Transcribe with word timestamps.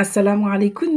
Assalamu 0.00 0.48
alaikum, 0.48 0.94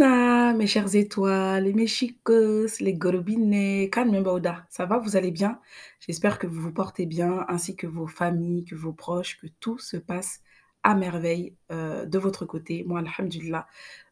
mes 0.55 0.67
chères 0.67 0.95
étoiles, 0.95 1.73
mes 1.73 1.87
chicos, 1.87 2.79
les 2.79 2.93
gorobinés, 2.93 3.89
calme 3.89 4.21
Bauda. 4.21 4.63
Ça 4.69 4.85
va, 4.85 4.99
vous 4.99 5.15
allez 5.15 5.31
bien? 5.31 5.59
J'espère 5.99 6.37
que 6.37 6.45
vous 6.45 6.61
vous 6.61 6.71
portez 6.71 7.07
bien, 7.07 7.43
ainsi 7.47 7.75
que 7.75 7.87
vos 7.87 8.05
familles, 8.05 8.63
que 8.63 8.75
vos 8.75 8.93
proches, 8.93 9.39
que 9.39 9.47
tout 9.59 9.79
se 9.79 9.97
passe 9.97 10.41
à 10.83 10.93
merveille 10.93 11.55
euh, 11.71 12.05
de 12.05 12.19
votre 12.19 12.45
côté. 12.45 12.83
Moi, 12.85 12.99
alhamdulillah, 12.99 13.65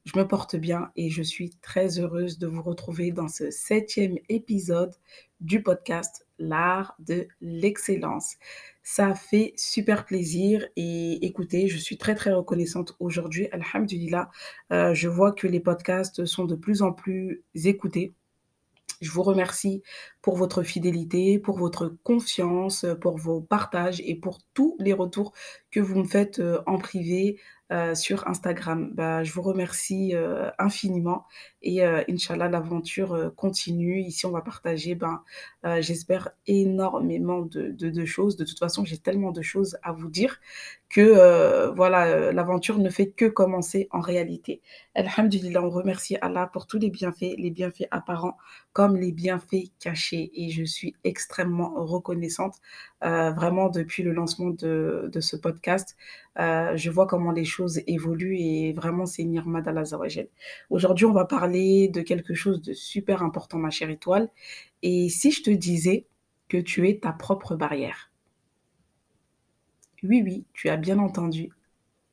je 0.06 0.18
me 0.18 0.28
porte 0.28 0.56
bien 0.56 0.92
et 0.96 1.12
je 1.12 1.22
suis 1.22 1.52
très 1.62 2.00
heureuse 2.00 2.40
de 2.40 2.48
vous 2.48 2.64
retrouver 2.64 3.12
dans 3.12 3.28
ce 3.28 3.52
septième 3.52 4.18
épisode 4.28 4.96
du 5.40 5.62
podcast 5.62 6.26
L'art 6.40 6.96
de 6.98 7.28
l'excellence. 7.42 8.38
Ça 8.92 9.14
fait 9.14 9.54
super 9.56 10.04
plaisir 10.04 10.66
et 10.76 11.24
écoutez, 11.24 11.68
je 11.68 11.78
suis 11.78 12.00
très 12.00 12.16
très 12.16 12.34
reconnaissante 12.34 12.96
aujourd'hui. 13.00 13.48
Alhamdulillah, 13.52 14.32
euh, 14.72 14.96
je 14.96 15.08
vois 15.08 15.32
que 15.32 15.46
les 15.46 15.60
podcasts 15.60 16.26
sont 16.26 16.46
de 16.46 16.56
plus 16.56 16.82
en 16.82 16.92
plus 16.92 17.44
écoutés. 17.54 18.16
Je 19.00 19.12
vous 19.12 19.22
remercie 19.22 19.84
pour 20.24 20.38
votre 20.38 20.64
fidélité, 20.64 21.38
pour 21.38 21.60
votre 21.60 21.96
confiance, 22.02 22.84
pour 23.00 23.20
vos 23.20 23.42
partages 23.42 24.02
et 24.06 24.16
pour 24.16 24.40
tous 24.56 24.76
les 24.80 24.94
retours 24.94 25.34
que 25.70 25.80
vous 25.80 26.00
me 26.00 26.08
faites 26.08 26.40
euh, 26.40 26.60
en 26.66 26.80
privé, 26.80 27.40
euh, 27.72 27.94
sur 27.94 28.28
Instagram. 28.28 28.90
Bah, 28.96 29.24
je 29.24 29.32
vous 29.32 29.44
remercie 29.44 30.16
euh, 30.16 30.50
infiniment 30.58 31.28
et 31.62 31.86
euh, 31.86 32.02
Inch'Allah, 32.10 32.50
l'aventure 32.50 33.32
continue. 33.36 34.00
Ici, 34.00 34.26
on 34.26 34.32
va 34.32 34.42
partager, 34.42 34.96
ben, 34.96 35.22
j'espère, 35.80 36.30
énormément 36.48 37.42
de, 37.42 38.06
choses. 38.06 38.38
De 38.38 38.46
toute 38.46 38.58
façon, 38.58 38.86
j'ai 38.86 38.98
tellement 38.98 39.32
de 39.32 39.44
choses 39.44 39.78
à 39.84 39.92
vous 39.92 40.10
dire 40.10 40.40
que 40.90 41.70
voilà, 41.76 42.32
l'aventure 42.32 42.80
ne 42.80 42.90
fait 42.90 43.12
que 43.12 43.26
commencer 43.26 43.88
en 43.92 44.00
réalité. 44.00 44.62
Alhamdulillah, 44.96 45.62
on 45.62 45.70
remercie 45.70 46.18
Allah 46.22 46.50
pour 46.52 46.66
tous 46.66 46.80
les 46.80 46.90
bienfaits, 46.90 47.36
les 47.38 47.52
bienfaits 47.52 47.88
apparents 47.92 48.38
comme 48.74 48.98
les 48.98 49.12
bienfaits 49.12 49.70
cachés. 49.80 50.32
Et 50.34 50.50
je 50.50 50.64
suis 50.64 50.96
extrêmement 51.04 51.74
reconnaissante, 51.76 52.56
vraiment, 53.02 53.70
depuis 53.70 54.02
le 54.02 54.14
lancement 54.14 54.50
de 54.50 55.20
ce 55.20 55.36
podcast. 55.36 55.96
Euh, 56.40 56.78
je 56.78 56.90
vois 56.90 57.06
comment 57.06 57.32
les 57.32 57.46
choses 57.46 57.82
évoluent 57.86 58.38
et 58.38 58.72
vraiment 58.74 59.06
c'est 59.06 59.24
Nirmad 59.24 59.66
Zawajel. 59.86 60.30
Aujourd'hui, 60.70 61.06
on 61.06 61.12
va 61.12 61.26
parler 61.26 61.90
de 61.90 62.02
quelque 62.02 62.34
chose 62.34 62.62
de 62.62 62.74
super 62.74 63.24
important, 63.24 63.58
ma 63.58 63.70
chère 63.70 63.90
étoile. 63.90 64.30
Et 64.82 65.10
si 65.10 65.32
je 65.32 65.44
te 65.44 65.50
disais 65.50 66.06
que 66.48 66.58
tu 66.58 66.88
es 66.88 67.00
ta 67.00 67.12
propre 67.12 67.56
barrière? 67.56 68.12
Oui, 70.04 70.22
oui, 70.24 70.46
tu 70.54 70.70
as 70.70 70.78
bien 70.78 70.98
entendu. 71.00 71.50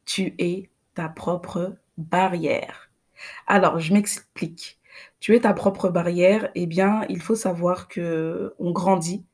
Tu 0.06 0.34
es 0.38 0.70
ta 0.94 1.08
propre 1.08 1.76
barrière. 1.98 2.90
Alors, 3.46 3.78
je 3.78 3.92
m'explique. 3.92 4.80
Tu 5.20 5.36
es 5.36 5.40
ta 5.40 5.52
propre 5.52 5.88
barrière, 5.88 6.50
eh 6.54 6.66
bien, 6.66 7.04
il 7.08 7.20
faut 7.20 7.34
savoir 7.34 7.88
que 7.88 8.54
on 8.58 8.72
grandit 8.72 9.24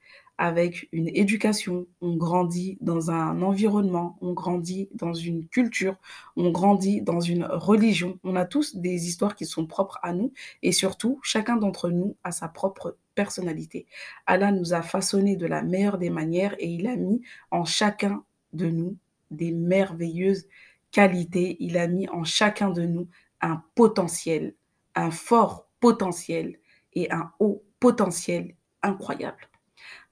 avec 0.43 0.89
une 0.91 1.07
éducation, 1.07 1.87
on 2.01 2.17
grandit 2.17 2.77
dans 2.81 3.13
un 3.13 3.43
environnement, 3.43 4.19
on 4.21 4.33
grandit 4.33 4.89
dans 4.93 5.15
une 5.15 5.47
culture, 5.47 5.95
on 6.35 6.51
grandit 6.51 7.01
dans 7.01 7.21
une 7.21 7.45
religion. 7.45 8.19
On 8.25 8.35
a 8.35 8.45
tous 8.45 8.75
des 8.75 9.07
histoires 9.07 9.37
qui 9.37 9.47
sont 9.47 9.67
propres 9.67 10.01
à 10.03 10.13
nous 10.13 10.33
et 10.63 10.73
surtout, 10.73 11.21
chacun 11.23 11.55
d'entre 11.59 11.91
nous 11.91 12.17
a 12.25 12.33
sa 12.33 12.49
propre 12.49 12.97
personnalité. 13.15 13.87
Allah 14.27 14.51
nous 14.51 14.75
a 14.75 14.83
façonnés 14.83 15.37
de 15.37 15.47
la 15.47 15.63
meilleure 15.63 15.97
des 15.97 16.11
manières 16.11 16.57
et 16.59 16.67
il 16.67 16.89
a 16.89 16.97
mis 16.97 17.23
en 17.53 17.65
chacun 17.65 18.25
de 18.53 18.67
nous 18.67 18.97
des 19.31 19.53
merveilleuses 19.53 20.49
qualités. 20.91 21.57
Il 21.61 21.79
a 21.79 21.87
mis 21.87 22.09
en 22.09 22.25
chacun 22.25 22.71
de 22.71 22.83
nous 22.83 23.07
un 23.43 23.63
potentiel, 23.77 24.57
un 24.97 25.13
fort 25.13 25.69
potentiel 25.79 26.59
et 26.95 27.13
un 27.13 27.31
haut 27.39 27.63
potentiel 27.79 28.57
incroyable. 28.83 29.52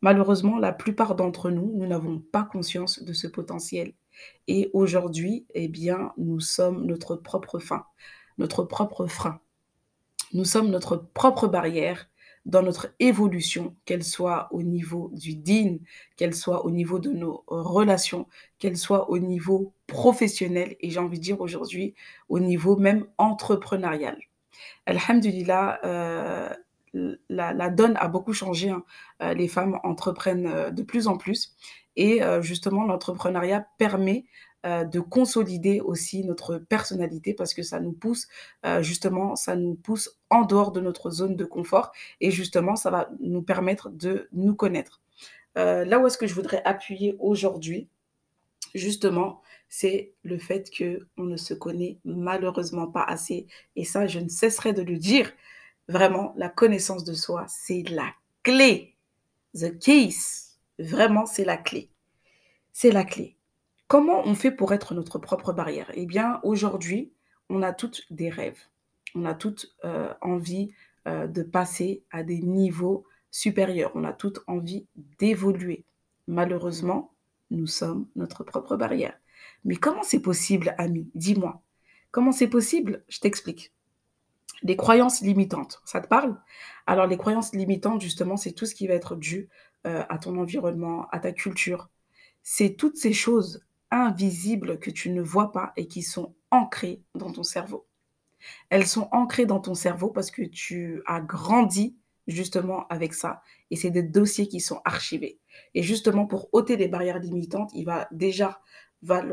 Malheureusement, 0.00 0.58
la 0.58 0.72
plupart 0.72 1.14
d'entre 1.14 1.50
nous, 1.50 1.72
nous 1.76 1.86
n'avons 1.86 2.18
pas 2.18 2.44
conscience 2.44 3.02
de 3.02 3.12
ce 3.12 3.26
potentiel. 3.26 3.94
Et 4.48 4.70
aujourd'hui, 4.72 5.46
eh 5.54 5.68
bien, 5.68 6.12
nous 6.16 6.40
sommes 6.40 6.84
notre 6.86 7.16
propre 7.16 7.58
fin, 7.58 7.84
notre 8.38 8.64
propre 8.64 9.06
frein. 9.06 9.40
Nous 10.32 10.44
sommes 10.44 10.70
notre 10.70 10.96
propre 10.96 11.48
barrière 11.48 12.08
dans 12.46 12.62
notre 12.62 12.94
évolution, 12.98 13.76
qu'elle 13.84 14.02
soit 14.04 14.48
au 14.52 14.62
niveau 14.62 15.10
du 15.12 15.34
din, 15.34 15.76
qu'elle 16.16 16.34
soit 16.34 16.64
au 16.64 16.70
niveau 16.70 16.98
de 16.98 17.10
nos 17.10 17.44
relations, 17.46 18.26
qu'elle 18.58 18.76
soit 18.76 19.10
au 19.10 19.18
niveau 19.18 19.74
professionnel 19.86 20.76
et 20.80 20.90
j'ai 20.90 21.00
envie 21.00 21.18
de 21.18 21.24
dire 21.24 21.40
aujourd'hui 21.40 21.94
au 22.28 22.40
niveau 22.40 22.76
même 22.76 23.06
entrepreneurial. 23.18 24.18
Alhamdulillah, 24.86 25.80
euh, 25.84 26.54
la, 26.92 27.70
donne 27.70 27.96
a 27.96 28.08
beaucoup 28.08 28.32
changé. 28.32 28.70
Hein. 28.70 28.84
Euh, 29.22 29.34
les 29.34 29.48
femmes 29.48 29.78
entreprennent 29.82 30.46
euh, 30.46 30.70
de 30.70 30.82
plus 30.82 31.06
en 31.06 31.16
plus. 31.16 31.54
Et 31.96 32.22
euh, 32.22 32.42
justement, 32.42 32.84
l'entrepreneuriat 32.84 33.66
permet 33.78 34.24
de 34.62 35.00
consolider 35.00 35.80
aussi 35.80 36.22
notre 36.22 36.58
personnalité 36.58 37.32
parce 37.32 37.54
que 37.54 37.62
ça 37.62 37.80
nous 37.80 37.92
pousse, 37.92 38.28
justement, 38.80 39.34
ça 39.34 39.56
nous 39.56 39.74
pousse 39.74 40.18
en 40.28 40.42
dehors 40.42 40.70
de 40.70 40.82
notre 40.82 41.08
zone 41.08 41.34
de 41.34 41.46
confort. 41.46 41.92
Et 42.20 42.30
justement, 42.30 42.76
ça 42.76 42.90
va 42.90 43.08
nous 43.20 43.40
permettre 43.40 43.88
de 43.88 44.28
nous 44.32 44.54
connaître. 44.54 45.00
Là 45.54 45.98
où 45.98 46.06
est-ce 46.06 46.18
que 46.18 46.26
je 46.26 46.34
voudrais 46.34 46.62
appuyer 46.66 47.16
aujourd'hui, 47.20 47.88
justement, 48.74 49.40
c'est 49.70 50.12
le 50.24 50.36
fait 50.36 50.68
que 50.70 51.06
on 51.16 51.24
ne 51.24 51.38
se 51.38 51.54
connaît 51.54 51.96
malheureusement 52.04 52.86
pas 52.86 53.04
assez. 53.04 53.46
Et 53.76 53.84
ça, 53.84 54.06
je 54.06 54.18
ne 54.18 54.28
cesserai 54.28 54.74
de 54.74 54.82
le 54.82 54.98
dire 54.98 55.32
Vraiment, 55.90 56.32
la 56.36 56.48
connaissance 56.48 57.02
de 57.02 57.14
soi, 57.14 57.46
c'est 57.48 57.82
la 57.90 58.14
clé. 58.44 58.94
The 59.54 59.76
keys. 59.76 60.54
Vraiment, 60.78 61.26
c'est 61.26 61.44
la 61.44 61.56
clé. 61.56 61.90
C'est 62.70 62.92
la 62.92 63.02
clé. 63.02 63.36
Comment 63.88 64.22
on 64.24 64.36
fait 64.36 64.52
pour 64.52 64.72
être 64.72 64.94
notre 64.94 65.18
propre 65.18 65.52
barrière? 65.52 65.90
Eh 65.94 66.06
bien, 66.06 66.38
aujourd'hui, 66.44 67.12
on 67.48 67.60
a 67.60 67.72
toutes 67.72 68.02
des 68.12 68.30
rêves. 68.30 68.60
On 69.16 69.24
a 69.24 69.34
toutes 69.34 69.74
euh, 69.84 70.14
envie 70.20 70.72
euh, 71.08 71.26
de 71.26 71.42
passer 71.42 72.04
à 72.12 72.22
des 72.22 72.38
niveaux 72.38 73.04
supérieurs. 73.32 73.90
On 73.96 74.04
a 74.04 74.12
toutes 74.12 74.44
envie 74.46 74.86
d'évoluer. 75.18 75.82
Malheureusement, 76.28 77.14
nous 77.50 77.66
sommes 77.66 78.06
notre 78.14 78.44
propre 78.44 78.76
barrière. 78.76 79.18
Mais 79.64 79.74
comment 79.74 80.04
c'est 80.04 80.22
possible, 80.22 80.72
ami 80.78 81.10
Dis-moi. 81.16 81.60
Comment 82.12 82.30
c'est 82.30 82.46
possible? 82.46 83.02
Je 83.08 83.18
t'explique. 83.18 83.72
Les 84.62 84.76
croyances 84.76 85.22
limitantes, 85.22 85.80
ça 85.84 86.00
te 86.00 86.08
parle? 86.08 86.36
Alors 86.86 87.06
les 87.06 87.16
croyances 87.16 87.54
limitantes, 87.54 88.00
justement, 88.00 88.36
c'est 88.36 88.52
tout 88.52 88.66
ce 88.66 88.74
qui 88.74 88.86
va 88.86 88.94
être 88.94 89.16
dû 89.16 89.48
euh, 89.86 90.04
à 90.08 90.18
ton 90.18 90.38
environnement, 90.38 91.08
à 91.10 91.20
ta 91.20 91.32
culture. 91.32 91.88
C'est 92.42 92.76
toutes 92.76 92.96
ces 92.96 93.12
choses 93.12 93.64
invisibles 93.90 94.78
que 94.78 94.90
tu 94.90 95.10
ne 95.10 95.22
vois 95.22 95.52
pas 95.52 95.72
et 95.76 95.86
qui 95.86 96.02
sont 96.02 96.34
ancrées 96.50 97.02
dans 97.14 97.32
ton 97.32 97.42
cerveau. 97.42 97.86
Elles 98.70 98.86
sont 98.86 99.08
ancrées 99.12 99.46
dans 99.46 99.60
ton 99.60 99.74
cerveau 99.74 100.08
parce 100.08 100.30
que 100.30 100.42
tu 100.42 101.02
as 101.06 101.20
grandi 101.20 101.96
justement 102.26 102.86
avec 102.88 103.14
ça 103.14 103.42
et 103.70 103.76
c'est 103.76 103.90
des 103.90 104.02
dossiers 104.02 104.48
qui 104.48 104.60
sont 104.60 104.80
archivés. 104.84 105.38
Et 105.74 105.82
justement, 105.82 106.26
pour 106.26 106.48
ôter 106.52 106.76
les 106.76 106.88
barrières 106.88 107.18
limitantes, 107.18 107.70
il 107.74 107.84
va 107.84 108.08
déjà 108.12 108.60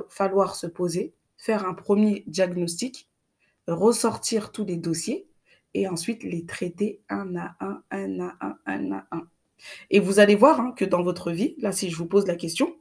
falloir 0.10 0.56
se 0.56 0.68
poser, 0.68 1.14
faire 1.38 1.68
un 1.68 1.74
premier 1.74 2.24
diagnostic 2.28 3.10
ressortir 3.68 4.52
tous 4.52 4.66
les 4.66 4.78
dossiers 4.78 5.28
et 5.74 5.88
ensuite 5.88 6.24
les 6.24 6.46
traiter 6.46 7.02
un 7.10 7.36
à 7.36 7.56
un, 7.60 7.82
un 7.92 8.20
à 8.20 8.36
un, 8.42 8.58
un 8.66 8.92
à 8.92 9.08
un. 9.12 9.28
Et 9.90 10.00
vous 10.00 10.20
allez 10.20 10.36
voir 10.36 10.60
hein, 10.60 10.74
que 10.76 10.86
dans 10.86 11.04
votre 11.04 11.32
vie, 11.32 11.56
là, 11.60 11.72
si 11.72 11.90
je 11.90 11.98
vous 11.98 12.06
pose 12.06 12.28
la 12.28 12.36
question, 12.36 12.76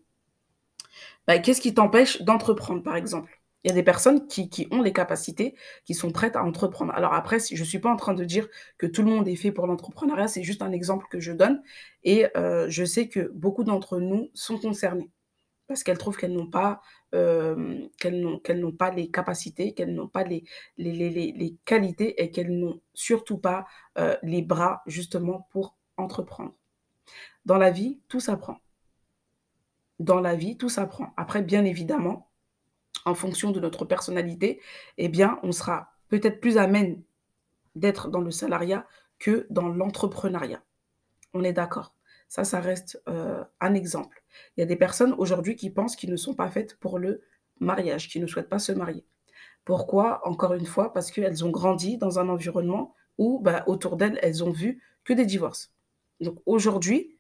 bah, 1.26 1.38
qu'est-ce 1.38 1.60
qui 1.60 1.74
t'empêche 1.74 2.22
d'entreprendre, 2.22 2.82
par 2.82 2.96
exemple? 2.96 3.40
Il 3.64 3.68
y 3.68 3.72
a 3.72 3.74
des 3.74 3.82
personnes 3.82 4.28
qui, 4.28 4.68
ont 4.70 4.80
les 4.80 4.92
capacités, 4.92 5.56
qui 5.84 5.94
sont 5.94 6.12
prêtes 6.12 6.36
à 6.36 6.44
entreprendre. 6.44 6.92
Alors 6.94 7.14
après, 7.14 7.38
je 7.40 7.58
ne 7.58 7.66
suis 7.66 7.80
pas 7.80 7.90
en 7.90 7.96
train 7.96 8.14
de 8.14 8.24
dire 8.24 8.48
que 8.78 8.86
tout 8.86 9.02
le 9.02 9.10
monde 9.10 9.26
est 9.26 9.34
fait 9.34 9.50
pour 9.50 9.66
l'entrepreneuriat, 9.66 10.28
c'est 10.28 10.44
juste 10.44 10.62
un 10.62 10.70
exemple 10.70 11.06
que 11.10 11.18
je 11.18 11.32
donne. 11.32 11.62
Et 12.04 12.26
euh, 12.36 12.66
je 12.68 12.84
sais 12.84 13.08
que 13.08 13.32
beaucoup 13.34 13.64
d'entre 13.64 13.98
nous 13.98 14.30
sont 14.34 14.56
concernés 14.58 15.10
parce 15.66 15.82
qu'elles 15.82 15.98
trouvent 15.98 16.16
qu'elles 16.16 16.32
n'ont 16.32 16.50
pas, 16.50 16.80
euh, 17.14 17.88
pas 18.78 18.90
les 18.90 19.10
capacités, 19.10 19.74
qu'elles 19.74 19.94
n'ont 19.94 20.08
pas 20.08 20.24
les, 20.24 20.44
les, 20.78 20.92
les, 20.92 21.32
les 21.32 21.56
qualités 21.64 22.22
et 22.22 22.30
qu'elles 22.30 22.56
n'ont 22.56 22.80
surtout 22.94 23.38
pas 23.38 23.66
euh, 23.98 24.16
les 24.22 24.42
bras 24.42 24.82
justement 24.86 25.48
pour 25.50 25.76
entreprendre. 25.96 26.54
Dans 27.44 27.58
la 27.58 27.70
vie, 27.70 28.00
tout 28.08 28.20
s'apprend. 28.20 28.58
Dans 29.98 30.20
la 30.20 30.34
vie, 30.34 30.56
tout 30.56 30.68
s'apprend. 30.68 31.12
Après, 31.16 31.42
bien 31.42 31.64
évidemment, 31.64 32.30
en 33.04 33.14
fonction 33.14 33.50
de 33.50 33.60
notre 33.60 33.84
personnalité, 33.84 34.60
eh 34.98 35.08
bien, 35.08 35.38
on 35.42 35.52
sera 35.52 35.92
peut-être 36.08 36.40
plus 36.40 36.58
amène 36.58 37.02
d'être 37.74 38.08
dans 38.08 38.20
le 38.20 38.30
salariat 38.30 38.86
que 39.18 39.46
dans 39.50 39.68
l'entrepreneuriat. 39.68 40.62
On 41.34 41.44
est 41.44 41.52
d'accord. 41.52 41.95
Ça, 42.28 42.44
ça 42.44 42.60
reste 42.60 43.02
euh, 43.08 43.44
un 43.60 43.74
exemple. 43.74 44.22
Il 44.56 44.60
y 44.60 44.62
a 44.62 44.66
des 44.66 44.76
personnes 44.76 45.14
aujourd'hui 45.18 45.56
qui 45.56 45.70
pensent 45.70 45.96
qu'ils 45.96 46.10
ne 46.10 46.16
sont 46.16 46.34
pas 46.34 46.50
faites 46.50 46.76
pour 46.76 46.98
le 46.98 47.22
mariage, 47.60 48.08
qui 48.08 48.20
ne 48.20 48.26
souhaitent 48.26 48.48
pas 48.48 48.58
se 48.58 48.72
marier. 48.72 49.04
Pourquoi? 49.64 50.26
Encore 50.26 50.54
une 50.54 50.66
fois, 50.66 50.92
parce 50.92 51.10
qu'elles 51.10 51.44
ont 51.44 51.50
grandi 51.50 51.98
dans 51.98 52.18
un 52.18 52.28
environnement 52.28 52.94
où, 53.18 53.40
bah, 53.40 53.64
autour 53.66 53.96
d'elles, 53.96 54.18
elles 54.22 54.44
ont 54.44 54.50
vu 54.50 54.82
que 55.04 55.12
des 55.12 55.24
divorces. 55.24 55.72
Donc 56.20 56.38
aujourd'hui, 56.46 57.16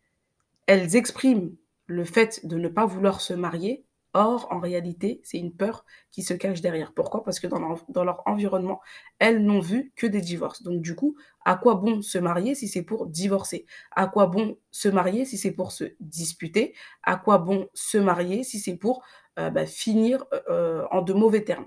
elles 0.66 0.96
expriment 0.96 1.56
le 1.86 2.04
fait 2.04 2.44
de 2.44 2.56
ne 2.56 2.68
pas 2.68 2.86
vouloir 2.86 3.20
se 3.20 3.32
marier 3.32 3.85
Or, 4.18 4.48
en 4.50 4.60
réalité, 4.60 5.20
c'est 5.24 5.36
une 5.38 5.52
peur 5.54 5.84
qui 6.10 6.22
se 6.22 6.32
cache 6.32 6.62
derrière. 6.62 6.94
Pourquoi? 6.94 7.22
Parce 7.22 7.38
que 7.38 7.46
dans 7.46 8.04
leur 8.04 8.22
environnement, 8.26 8.80
elles 9.18 9.44
n'ont 9.44 9.60
vu 9.60 9.92
que 9.94 10.06
des 10.06 10.22
divorces. 10.22 10.62
Donc 10.62 10.80
du 10.80 10.94
coup, 10.94 11.16
à 11.44 11.56
quoi 11.56 11.74
bon 11.74 12.00
se 12.00 12.16
marier 12.16 12.54
si 12.54 12.66
c'est 12.66 12.82
pour 12.82 13.06
divorcer? 13.08 13.66
À 13.94 14.06
quoi 14.06 14.26
bon 14.26 14.56
se 14.70 14.88
marier 14.88 15.26
si 15.26 15.36
c'est 15.36 15.52
pour 15.52 15.70
se 15.70 15.84
disputer? 16.00 16.74
À 17.02 17.16
quoi 17.16 17.36
bon 17.38 17.68
se 17.74 17.98
marier 17.98 18.42
si 18.42 18.58
c'est 18.58 18.76
pour, 18.76 19.02
heu, 19.38 19.50
bah, 19.50 19.66
finir, 19.66 20.24
heu 20.48 20.84
en 20.90 21.02
de 21.02 21.12
mauvais 21.12 21.44
termes? 21.44 21.66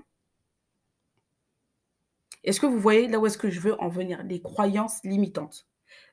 Est-ce 2.44 2.60
que 2.60 2.66
vous 2.66 2.78
voyez 2.78 3.08
là 3.08 3.18
où 3.18 3.26
est-ce 3.26 3.38
que 3.38 3.48
je 3.50 3.60
veux 3.60 3.80
en 3.80 3.88
venir? 3.88 4.22
Les 4.24 4.40
croyances 4.42 5.02
limitantes. 5.04 5.66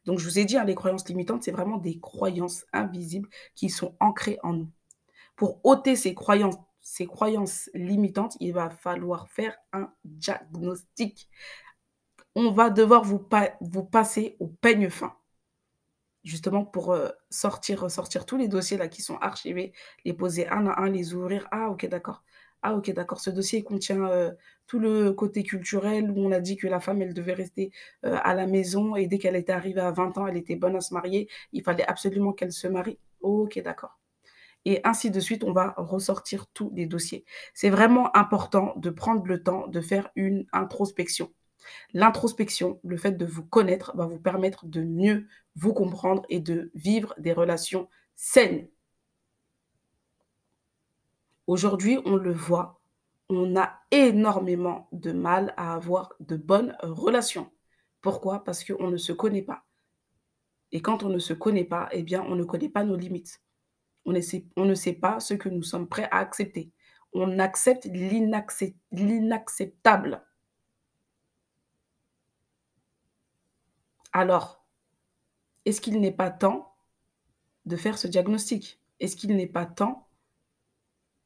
Donc 0.06 0.20
je 0.20 0.26
vous 0.26 0.40
ai 0.40 0.46
dit, 0.46 0.58
hein, 0.58 0.66
les 0.66 0.76
croyances 0.76 1.08
limitantes, 1.08 1.44
c'est 1.44 1.52
vraiment 1.52 1.78
des 1.78 2.00
croyances 2.00 2.66
invisibles 2.74 3.30
qui 3.56 3.70
sont 3.70 3.96
ancrées 4.00 4.38
en 4.44 4.54
nous. 4.54 4.72
Pour 5.38 5.62
ôter 5.66 5.96
ces 5.96 6.14
croyances 6.16 6.56
ces 6.82 7.06
croyances 7.06 7.70
limitantes, 7.74 8.38
il 8.42 8.54
va 8.54 8.70
falloir 8.70 9.30
faire 9.30 9.56
un 9.74 9.92
diagnostic. 10.06 11.30
On 12.36 12.52
va 12.52 12.70
devoir 12.70 13.04
vous 13.04 13.20
pa 13.20 13.58
vous 13.60 13.84
passer 13.84 14.38
au 14.40 14.48
peigne 14.48 14.90
fin. 14.90 15.14
Justement 16.24 16.66
pour, 16.66 16.94
heu, 16.94 17.12
sortir 17.30 18.26
tous 18.26 18.38
les 18.38 18.48
dossiers 18.50 18.78
qui 18.90 19.02
sont 19.02 19.18
archivés, 19.18 19.72
les 20.06 20.14
poser 20.14 20.48
un 20.50 20.68
à 20.68 20.82
un, 20.82 20.90
les 20.90 21.14
ouvrir. 21.14 21.48
Ah 21.52 21.70
OK 21.70 21.86
d'accord. 21.88 22.24
Ah 22.62 22.76
OK 22.76 22.92
d'accord, 22.92 23.20
ce 23.22 23.30
dossier 23.30 23.64
contient, 23.64 24.10
heu, 24.12 24.38
tout 24.68 24.80
le 24.80 25.14
côté 25.14 25.44
culturel 25.44 26.12
où 26.12 26.20
on 26.20 26.32
a 26.32 26.40
dit 26.42 26.58
que 26.58 26.68
la 26.68 26.80
femme, 26.82 27.02
elle 27.02 27.14
devait 27.14 27.34
rester, 27.34 27.72
heu, 28.06 28.12
à 28.24 28.34
la 28.34 28.46
maison 28.48 28.96
et 28.96 29.08
dès 29.08 29.20
qu'elle 29.20 29.36
était 29.38 29.54
arrivée 29.54 29.82
à 29.82 29.92
20 29.92 30.18
ans, 30.18 30.28
elle 30.28 30.38
était 30.38 30.56
bonne 30.58 30.76
à 30.76 30.82
se 30.82 30.94
marier. 30.94 31.30
Il 31.54 31.64
fallait 31.64 31.86
absolument 31.88 32.34
qu'elle 32.34 32.52
se 32.52 32.68
marie. 32.68 33.00
OK 33.22 33.60
d'accord 33.64 33.98
et 34.66 34.82
ainsi 34.84 35.12
de 35.12 35.20
suite, 35.20 35.44
on 35.44 35.54
va 35.54 35.74
ressortir 35.78 36.48
tous 36.48 36.72
les 36.76 36.86
dossiers. 36.86 37.26
C'est 37.54 37.70
vraiment 37.70 38.16
important 38.16 38.74
de 38.78 38.90
prendre 38.90 39.26
le 39.26 39.42
temps 39.42 39.68
de 39.68 39.82
faire 39.82 40.10
une 40.16 40.46
introspection. 40.52 41.32
L'introspection, 41.94 42.80
le 42.84 42.98
fait 42.98 43.14
de 43.14 43.26
vous 43.26 43.46
connaître, 43.46 43.96
va 43.96 44.06
vous 44.06 44.20
permettre 44.20 44.66
de 44.66 44.84
mieux 44.84 45.28
vous 45.56 45.74
comprendre 45.74 46.26
et 46.30 46.40
de 46.40 46.72
vivre 46.76 47.14
des 47.18 47.34
relations 47.34 47.90
saines. 48.16 48.68
Aujourd'hui, 51.48 52.00
on 52.06 52.16
le 52.18 52.34
voit, 52.34 52.82
on 53.30 53.56
a 53.56 53.80
énormément 53.92 54.90
de 54.92 55.14
mal 55.14 55.54
à 55.58 55.76
avoir 55.76 56.14
de 56.20 56.36
bonnes 56.36 56.76
relations. 56.82 57.50
Pourquoi? 58.02 58.44
Parce 58.44 58.64
qu'on 58.64 58.90
ne 58.90 58.98
se 58.98 59.14
connaît 59.14 59.42
pas. 59.42 59.66
Et 60.72 60.82
quand 60.82 61.04
on 61.04 61.10
ne 61.10 61.20
se 61.20 61.34
connaît 61.34 61.64
pas, 61.64 61.88
eh 61.92 62.04
bien, 62.04 62.22
on 62.24 62.36
ne 62.36 62.44
connaît 62.44 62.70
pas 62.70 62.84
nos 62.84 62.98
limites. 62.98 63.42
On 64.08 64.14
ne 64.14 64.74
sait 64.74 64.94
pas 64.94 65.20
ce 65.20 65.34
que 65.36 65.50
nous 65.50 65.64
sommes 65.64 65.88
prêts 65.88 66.08
à 66.12 66.18
accepter. 66.18 66.72
On 67.12 67.40
accepte 67.40 67.86
l'inacceptable. 68.92 70.24
Alors, 74.14 74.66
est-ce 75.66 75.82
qu'il 75.82 76.00
n'est 76.00 76.14
pas 76.14 76.32
temps 76.32 76.74
de 77.66 77.76
faire 77.76 77.98
ce 77.98 78.08
diagnostic? 78.08 78.82
Est-ce 79.02 79.18
qu'il 79.18 79.36
n'est 79.36 79.46
pas 79.46 79.66
temps 79.66 80.08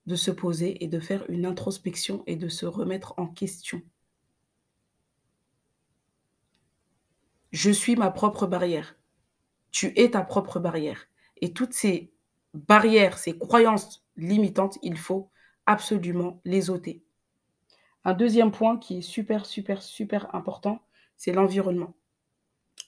de 0.08 0.16
se 0.16 0.32
poser 0.32 0.84
et 0.84 0.88
de 0.88 1.00
faire 1.00 1.24
une 1.30 1.46
introspection 1.46 2.24
et 2.26 2.36
de 2.36 2.50
se 2.50 2.66
remettre 2.66 3.14
en 3.18 3.28
question? 3.28 3.84
Je 7.52 7.70
suis 7.70 7.96
ma 7.96 8.10
propre 8.10 8.48
barrière. 8.48 8.98
Tu 9.70 9.94
es 10.00 10.12
ta 10.12 10.24
propre 10.24 10.60
barrière 10.60 11.08
et 11.42 11.54
toutes 11.54 11.74
ces 11.74 12.12
barrières, 12.54 13.18
ces 13.18 13.38
croyances 13.38 14.06
limitantes, 14.18 14.78
il 14.82 14.98
faut 14.98 15.30
absolument 15.66 16.42
les 16.46 16.70
ôter. 16.70 17.04
Un 18.04 18.14
deuxième 18.14 18.52
point 18.52 18.78
qui 18.78 18.98
est 18.98 19.02
super, 19.02 19.46
super, 19.46 19.82
super 19.82 20.34
important, 20.34 20.82
c'est 21.18 21.32
l'environnement. 21.32 21.94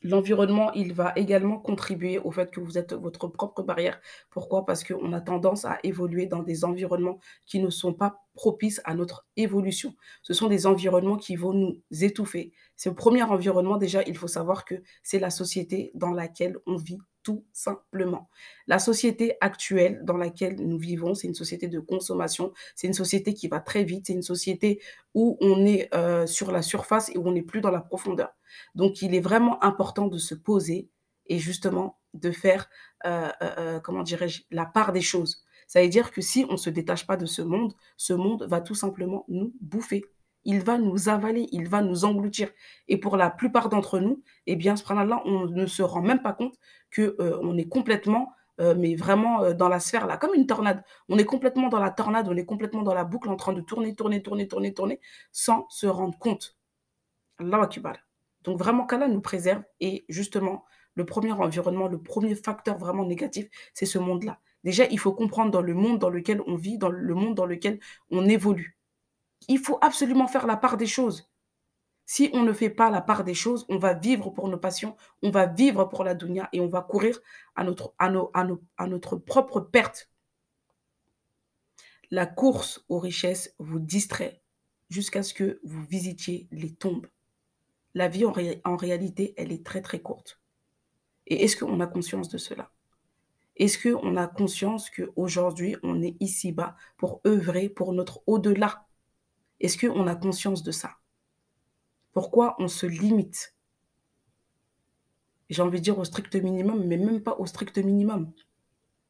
L'environnement, 0.01 0.74
il 0.74 0.92
va 0.92 1.13
également 1.15 1.57
contribuer 1.57 2.19
au 2.19 2.31
fait 2.31 2.51
que 2.51 2.60
vous 2.60 2.77
êtes 2.77 2.94
votre 2.94 3.27
propre 3.27 3.63
barrière. 3.63 4.01
Pourquoi? 4.31 4.65
Parce 4.65 4.83
qu'on 4.83 5.13
a 5.13 5.21
tendance 5.21 5.63
à 5.63 5.80
évoluer 5.83 6.25
dans 6.25 6.44
des 6.44 6.66
environnements 6.66 7.19
qui 7.45 7.59
ne 7.59 7.69
sont 7.69 7.94
pas 7.94 8.25
propices 8.33 8.81
à 8.83 8.95
notre 8.95 9.25
évolution. 9.38 9.95
Ce 10.21 10.33
sont 10.33 10.48
des 10.48 10.66
environnements 10.66 11.16
qui 11.16 11.38
vont 11.38 11.54
nous 11.54 11.81
étouffer. 12.01 12.51
Le 12.86 12.94
premier 12.94 13.24
environnement, 13.24 13.77
déjà, 13.77 14.04
il 14.04 14.18
faut 14.18 14.27
savoir 14.27 14.66
que 14.66 14.75
c'est 15.04 15.19
la 15.19 15.30
société 15.30 15.92
dans 15.94 16.12
laquelle 16.12 16.57
on 16.66 16.75
vit 16.75 17.00
tout 17.23 17.45
simplement. 17.53 18.29
La 18.67 18.79
société 18.79 19.37
actuelle 19.41 20.01
dans 20.03 20.17
laquelle 20.17 20.55
nous 20.57 20.77
vivons, 20.77 21.15
c'est 21.15 21.27
une 21.27 21.33
société 21.33 21.67
de 21.67 21.79
consommation, 21.79 22.53
c'est 22.75 22.87
une 22.87 22.93
société 22.93 23.33
qui 23.33 23.47
va 23.47 23.59
très 23.59 23.83
vite, 23.83 24.07
c'est 24.07 24.13
une 24.13 24.21
société 24.21 24.81
où 25.13 25.37
on 25.41 25.65
est 25.65 25.93
euh, 25.95 26.27
sur 26.27 26.51
la 26.51 26.61
surface 26.61 27.09
et 27.09 27.17
où 27.17 27.27
on 27.27 27.31
n'est 27.31 27.41
plus 27.41 27.61
dans 27.61 27.71
la 27.71 27.81
profondeur. 27.81 28.33
Donc, 28.75 29.01
il 29.01 29.15
est 29.15 29.21
vraiment 29.21 29.63
important 29.63 30.07
de 30.07 30.17
se 30.17 30.35
poser 30.35 30.89
et 31.27 31.39
justement 31.39 31.99
de 32.13 32.31
faire, 32.31 32.69
euh, 33.05 33.29
euh, 33.41 33.79
comment 33.79 34.03
dirais-je, 34.03 34.43
la 34.51 34.65
part 34.65 34.91
des 34.91 35.01
choses. 35.01 35.43
Ça 35.67 35.81
veut 35.81 35.87
dire 35.87 36.11
que 36.11 36.21
si 36.21 36.45
on 36.49 36.53
ne 36.53 36.57
se 36.57 36.69
détache 36.69 37.07
pas 37.07 37.17
de 37.17 37.25
ce 37.25 37.41
monde, 37.41 37.73
ce 37.97 38.13
monde 38.13 38.45
va 38.47 38.61
tout 38.61 38.75
simplement 38.75 39.25
nous 39.27 39.53
bouffer 39.61 40.05
il 40.45 40.62
va 40.62 40.78
nous 40.78 41.10
avaler, 41.10 41.48
il 41.51 41.68
va 41.68 41.81
nous 41.81 42.06
engloutir. 42.06 42.50
Et 42.88 42.98
pour 42.98 43.18
la 43.18 43.30
plupart 43.30 43.69
d'entre 43.69 44.00
nous, 44.00 44.24
eh 44.48 44.56
bien, 44.56 44.75
là 44.90 45.22
on 45.25 45.45
ne 45.45 45.66
se 45.66 45.81
rend 45.81 46.01
même 46.01 46.22
pas 46.22 46.34
compte 46.34 46.56
que 46.92 47.16
euh, 47.19 47.56
est 47.57 47.68
complètement, 47.68 48.31
euh, 48.62 48.75
mais 48.78 48.95
vraiment 48.95 49.44
euh, 49.44 49.54
dans 49.54 49.69
la 49.69 49.80
sphère 49.80 50.07
là, 50.07 50.18
comme 50.18 50.34
une 50.36 50.45
tornade. 50.48 50.84
On 51.10 51.18
est 51.18 51.25
complètement 51.25 51.69
dans 51.69 51.80
la 51.80 51.92
tornade, 51.92 52.28
on 52.30 52.36
est 52.38 52.45
complètement 52.45 52.84
dans 52.84 52.94
la 52.94 53.04
boucle 53.04 53.30
en 53.30 53.36
train 53.36 53.54
de 53.54 53.62
tourner, 53.62 53.95
tourner, 53.95 54.22
tourner, 54.22 54.48
tourner, 54.48 54.74
tourner, 54.74 55.00
sans 55.31 55.66
se 55.69 55.88
rendre 55.88 56.18
compte. 56.19 56.57
Allah 57.40 57.62
Akbar. 57.63 57.98
Donc 58.44 58.60
vraiment 58.60 58.86
qu'Allah 58.86 59.07
nous 59.07 59.22
préserve 59.22 59.63
et 59.80 60.06
justement, 60.10 60.66
le 60.95 61.06
premier 61.06 61.31
environnement, 61.31 61.88
le 61.88 62.01
premier 62.01 62.36
facteur 62.36 62.78
vraiment 62.78 63.06
négatif, 63.06 63.48
c'est 63.74 63.86
ce 63.86 63.98
monde-là. 63.98 64.40
Déjà, 64.63 64.86
il 64.86 65.00
faut 65.00 65.13
comprendre 65.13 65.51
dans 65.51 65.62
le 65.62 65.74
monde 65.74 66.00
dans 66.00 66.10
lequel 66.10 66.42
on 66.48 66.56
vit, 66.56 66.78
dans 66.78 66.90
le 66.90 67.16
monde 67.16 67.36
dans 67.36 67.45
lequel 67.45 67.80
on 68.12 68.28
évolue. 68.28 68.78
Il 69.48 69.60
faut 69.60 69.78
absolument 69.81 70.28
faire 70.28 70.48
la 70.48 70.57
part 70.57 70.78
des 70.78 70.88
choses. 70.88 71.30
Si 72.06 72.30
on 72.33 72.44
ne 72.44 72.54
fait 72.54 72.69
pas 72.69 72.90
la 72.90 73.02
part 73.02 73.23
des 73.23 73.33
choses, 73.33 73.66
on 73.69 73.78
va 73.78 73.94
vivre 73.94 74.30
pour 74.30 74.50
nos 74.50 74.57
passions, 74.57 74.97
on 75.21 75.30
va 75.30 75.45
vivre 75.45 75.85
pour 75.85 76.04
la 76.04 76.16
dunya 76.16 76.50
et 76.52 76.59
on 76.59 76.68
va 76.68 76.81
courir 76.81 77.19
à 77.56 77.64
notre, 77.64 79.16
propre 79.18 79.62
perte. 79.62 80.09
La 82.12 82.26
course 82.26 82.83
aux 82.90 83.00
richesses 83.00 83.56
vous 83.57 83.80
distrait 83.80 84.42
jusqu'à 84.90 85.23
ce 85.23 85.33
que 85.33 85.59
vous 85.64 85.83
visitiez 85.83 86.47
les 86.52 86.73
tombes. 86.73 87.07
La 87.95 88.09
vie 88.09 88.26
en, 88.26 88.33
en 88.66 88.76
réalité, 88.76 89.33
elle 89.38 89.52
est 89.52 89.66
très 89.66 89.81
très 89.81 90.02
courte. 90.02 90.42
Et 91.26 91.44
est-ce 91.44 91.56
qu'on 91.56 91.80
a 91.80 91.88
conscience 91.88 92.28
de 92.28 92.38
cela? 92.38 92.71
Est-ce 93.56 93.78
qu'on 93.78 94.18
a 94.18 94.28
conscience 94.28 94.90
qu'aujourd'hui, 94.90 95.76
on 95.83 96.02
est 96.02 96.18
ici-bas 96.19 96.76
pour 96.97 97.21
œuvrer 97.26 97.69
pour 97.69 97.94
notre 97.94 98.23
au-delà? 98.28 98.88
Est-ce 99.63 99.77
qu'on 99.77 100.07
a 100.07 100.15
conscience 100.15 100.61
de 100.61 100.71
ça? 100.71 100.97
Pourquoi 102.11 102.55
on 102.59 102.67
se 102.67 102.85
limite? 102.85 103.55
J'ai 105.49 105.61
envie 105.61 105.79
de 105.79 105.83
dire 105.83 105.97
au 105.97 106.03
strict 106.03 106.35
minimum, 106.35 106.83
mais 106.85 106.97
même 106.97 107.21
pas 107.21 107.37
au 107.39 107.45
strict 107.45 107.77
minimum. 107.77 108.33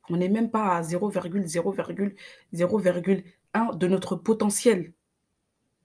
On 0.09 0.17
n'est 0.17 0.29
même 0.29 0.51
pas 0.51 0.75
à 0.75 0.81
0,0,0,1 0.81 3.77
de 3.77 3.87
notre 3.87 4.15
potentiel. 4.15 4.93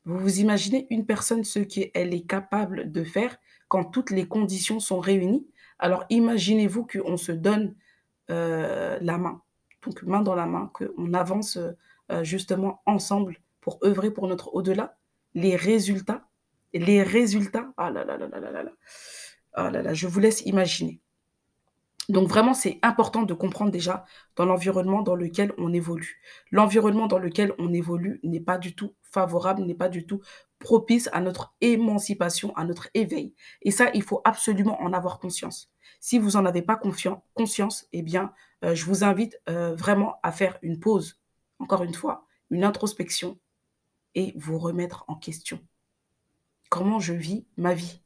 Vous 0.05 0.19
vous 0.19 0.41
imaginez 0.41 0.87
une 0.91 1.07
personne 1.07 1.45
ce 1.45 1.61
qu'elle 1.61 2.13
est 2.13 2.27
capable 2.27 2.93
de 2.93 3.05
faire 3.05 3.39
quand 3.69 3.85
toutes 3.85 4.11
les 4.11 4.29
conditions 4.29 4.81
sont 4.81 5.01
réunies? 5.01 5.47
Alors 5.79 6.05
imaginez-vous 6.11 6.87
qu'on 6.87 7.17
se 7.17 7.33
donne 7.33 7.75
euh, 8.31 8.99
la 9.01 9.17
main, 9.17 9.41
donc 9.83 10.03
main 10.03 10.21
dans 10.21 10.35
la 10.35 10.45
main, 10.47 10.71
qu'on 10.75 11.15
avance 11.15 11.59
euh, 12.11 12.25
justement 12.25 12.83
ensemble 12.85 13.41
pour 13.69 13.85
œuvrer 13.85 14.11
pour 14.11 14.27
notre 14.29 14.55
au-delà, 14.55 14.97
les 15.35 15.55
résultats, 15.55 16.27
les 16.73 17.03
résultats, 17.03 17.71
ah 17.77 17.91
là 17.91 18.03
là 18.03 18.17
là 18.17 18.27
là 18.29 18.41
là 18.41 18.63
là, 18.63 18.73
ah 19.53 19.71
là 19.71 19.83
là, 19.83 19.93
je 19.93 20.07
vous 20.07 20.21
laisse 20.21 20.41
imaginer. 20.47 21.03
Donc 22.09 22.29
vraiment, 22.29 22.55
c'est 22.55 22.79
important 22.81 23.25
de 23.25 23.35
comprendre 23.35 23.71
déjà 23.71 24.07
dans 24.37 24.47
l'environnement 24.47 25.03
dans 25.03 25.15
lequel 25.15 25.53
on 25.59 25.75
évolue. 25.75 26.23
L'environnement 26.51 27.09
dans 27.09 27.19
lequel 27.19 27.53
on 27.59 27.75
évolue 27.75 28.21
n'est 28.23 28.41
pas 28.41 28.57
du 28.57 28.75
tout 28.75 28.95
favorable, 29.03 29.63
n'est 29.65 29.75
pas 29.75 29.91
du 29.91 30.07
tout 30.07 30.23
propice 30.59 31.11
à 31.13 31.21
notre 31.21 31.55
émancipation, 31.61 32.57
à 32.57 32.65
notre 32.65 32.89
éveil. 32.95 33.35
Et 33.61 33.71
ça, 33.71 33.91
il 33.93 34.03
faut 34.03 34.23
absolument 34.25 34.81
en 34.81 34.95
avoir 34.95 35.19
conscience. 35.19 35.71
Si 36.01 36.19
vous 36.19 36.31
n'en 36.31 36.47
avez 36.47 36.63
pas 36.63 36.81
conscience, 37.35 37.87
eh 37.93 38.01
bien, 38.01 38.33
euh, 38.65 38.75
je 38.75 38.87
vous 38.87 39.05
invite 39.05 39.39
euh, 39.51 39.75
vraiment 39.75 40.15
à 40.23 40.33
faire 40.33 40.59
une 40.63 40.81
pause, 40.81 41.21
encore 41.59 41.83
une 41.83 41.93
fois, 41.93 42.25
une 42.51 42.65
introspection, 42.65 43.39
et 44.19 44.35
vous 44.35 44.59
remettre 44.59 45.05
en 45.07 45.15
question. 45.15 45.61
Comment 46.71 46.99
je 46.99 47.15
vis 47.15 47.47
ma 47.57 47.73
vie? 47.73 48.03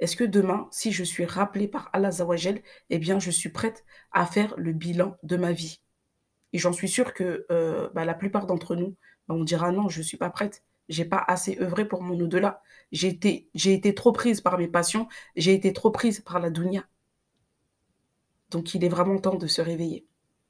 Est-ce 0.00 0.16
que 0.16 0.24
demain, 0.24 0.66
si 0.72 0.90
je 0.90 1.04
suis 1.04 1.24
rappelée 1.24 1.68
par 1.68 1.88
Allah 1.92 2.10
Zawajel, 2.10 2.62
eh 2.88 2.98
bien, 2.98 3.20
je 3.20 3.30
suis 3.30 3.50
prête 3.50 3.84
à 4.10 4.26
faire 4.26 4.52
le 4.56 4.72
bilan 4.72 5.16
de 5.22 5.36
ma 5.36 5.52
vie? 5.52 5.80
Et 6.52 6.58
j'en 6.58 6.72
suis 6.72 6.88
sûre 6.88 7.14
que 7.14 7.46
euh, 7.52 7.88
bah, 7.94 8.04
la 8.04 8.14
plupart 8.14 8.46
d'entre 8.46 8.74
nous, 8.74 8.96
bah, 9.28 9.36
on 9.36 9.44
dira 9.44 9.70
non, 9.70 9.88
je 9.88 10.00
ne 10.00 10.04
suis 10.04 10.16
pas 10.16 10.30
prête. 10.30 10.64
J'ai 10.88 11.04
pas 11.04 11.24
assez 11.28 11.56
œuvré 11.60 11.86
pour 11.86 12.02
mon 12.02 12.18
au-delà. 12.18 12.60
J'ai 12.90 13.06
été, 13.06 13.48
j'ai 13.54 13.72
été 13.72 13.94
trop 13.94 14.10
prise 14.10 14.40
par 14.40 14.58
mes 14.58 14.66
passions. 14.66 15.06
J'ai 15.36 15.54
été 15.54 15.72
trop 15.72 15.92
prise 15.92 16.18
par 16.18 16.40
la 16.40 16.50
dunya. 16.50 16.88
Donc, 18.50 18.74
il 18.74 18.82
est 18.84 18.88
vraiment 18.88 19.20
temps 19.20 19.36
de 19.36 19.46
se 19.46 19.62
réveiller. 19.62 20.08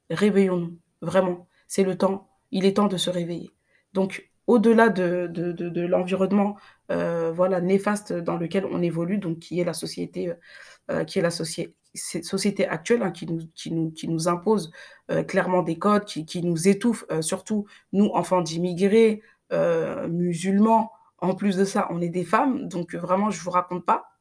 Réveillons-nous. 0.09 0.79
Vraiment. 1.01 1.47
C'est 1.67 1.83
le 1.83 1.95
temps. 1.95 2.31
Il 2.49 2.65
est 2.65 2.77
temps 2.77 2.87
de 2.87 2.97
se 2.97 3.11
réveiller. 3.11 3.51
Donc, 3.93 4.30
au-delà 4.51 4.89
de, 4.89 5.27
de, 5.27 5.53
de, 5.53 5.81
l'environnement 5.81 6.57
euh, 6.91 7.31
voilà, 7.31 7.61
néfaste 7.61 8.11
dans 8.11 8.35
lequel 8.35 8.65
on 8.65 8.81
évolue, 8.81 9.17
donc 9.17 9.39
qui 9.39 9.61
est 9.61 9.63
la 9.63 9.73
société, 9.73 10.27
euh, 10.27 10.33
euh, 10.91 11.03
qui 11.05 11.19
est 11.19 11.21
la 11.21 11.31
société, 11.31 11.73
société 11.93 12.67
actuelle 12.67 13.01
hein, 13.01 13.11
qui, 13.11 13.25
nous, 13.27 13.47
qui, 13.55 13.71
nous, 13.71 13.91
qui 13.91 14.07
nous 14.09 14.27
impose 14.27 14.71
clairement 15.27 15.61
des 15.61 15.77
codes, 15.77 16.05
qui, 16.05 16.25
qui 16.25 16.41
nous 16.41 16.69
étouffe, 16.69 17.03
surtout 17.19 17.65
nous, 17.91 18.05
enfants 18.13 18.41
d'immigrés, 18.41 19.21
musulmans. 20.09 20.91
En 21.17 21.35
plus 21.35 21.57
de 21.57 21.65
ça, 21.65 21.87
on 21.89 21.99
est 21.99 22.07
des 22.07 22.23
femmes, 22.23 22.69
donc 22.69 22.95
vraiment, 22.95 23.29
je 23.29 23.39
ne 23.39 23.43
vous 23.43 23.51
raconte 23.51 23.85
pas. 23.85 24.13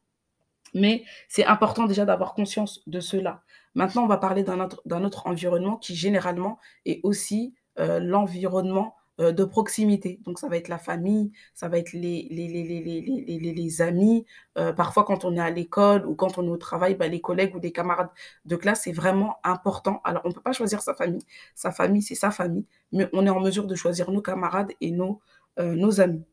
Mais 0.75 1.05
c'est 1.29 1.45
important 1.45 1.87
déjà 1.87 2.05
d'avoir 2.05 2.35
conscience 2.35 2.83
de 2.89 2.99
cela. 2.99 3.43
Maintenant, 3.77 4.03
on 4.03 4.09
va 4.09 4.17
parler 4.17 4.43
d'un 4.43 4.59
autre, 4.59 4.83
autre 4.91 5.29
environnement 5.29 5.77
qui 5.77 5.95
généralement 5.95 6.59
est 6.87 6.99
aussi 7.05 7.55
l'environnement 7.77 8.97
euh, 9.21 9.33
de 9.33 9.45
proximité. 9.45 10.19
Donc, 10.25 10.39
ça 10.39 10.49
va 10.49 10.57
être 10.57 10.69
la 10.69 10.79
famille, 10.79 11.33
ça 11.55 11.69
va 11.69 11.79
être 11.79 11.93
les, 11.93 13.83
amis. 13.83 14.25
Euh, 14.57 14.73
parfois, 14.73 15.05
quand 15.05 15.27
on 15.27 15.37
est 15.37 15.41
à 15.41 15.51
l'école 15.51 16.07
ou 16.07 16.15
quand 16.15 16.39
on 16.39 16.47
est 16.47 16.51
au 16.51 16.57
travail, 16.57 16.95
bah, 16.95 17.07
les 17.07 17.21
collègues 17.21 17.55
ou 17.55 17.61
des 17.61 17.73
camarades 17.73 18.09
de 18.47 18.57
classe, 18.57 18.83
c'est 18.85 18.93
vraiment 18.93 19.37
important. 19.45 20.01
Alors, 20.05 20.23
on 20.25 20.29
ne 20.31 20.35
peut 20.35 20.41
pas 20.41 20.53
choisir 20.53 20.81
sa 20.81 20.95
famille. 20.95 21.23
Sa 21.55 21.71
famille, 21.71 22.01
c'est 22.03 22.15
sa 22.15 22.31
famille. 22.31 22.65
Mais 22.93 23.11
on 23.13 23.27
est 23.27 23.31
en 23.31 23.41
mesure 23.41 23.67
de 23.67 23.75
choisir 23.75 24.11
nos 24.11 24.23
camarades 24.23 24.73
et 24.81 24.91
nos, 24.91 25.21
euh, 25.59 26.01
amis. 26.01 26.25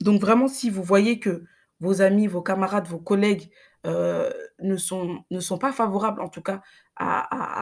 Donc, 0.00 0.20
vraiment, 0.20 0.48
si 0.48 0.68
vous 0.68 0.82
voyez 0.82 1.18
que 1.18 1.44
vos 1.80 2.02
amis, 2.02 2.26
vos 2.26 2.42
camarades, 2.42 2.88
vos 2.88 2.98
collègues 2.98 3.50
ne, 3.84 4.76
sont, 4.76 5.24
ne 5.30 5.40
sont 5.40 5.58
pas 5.58 5.72
favorables, 5.72 6.20
en 6.20 6.28
tout 6.28 6.42
cas, 6.42 6.62
à, 6.96 7.20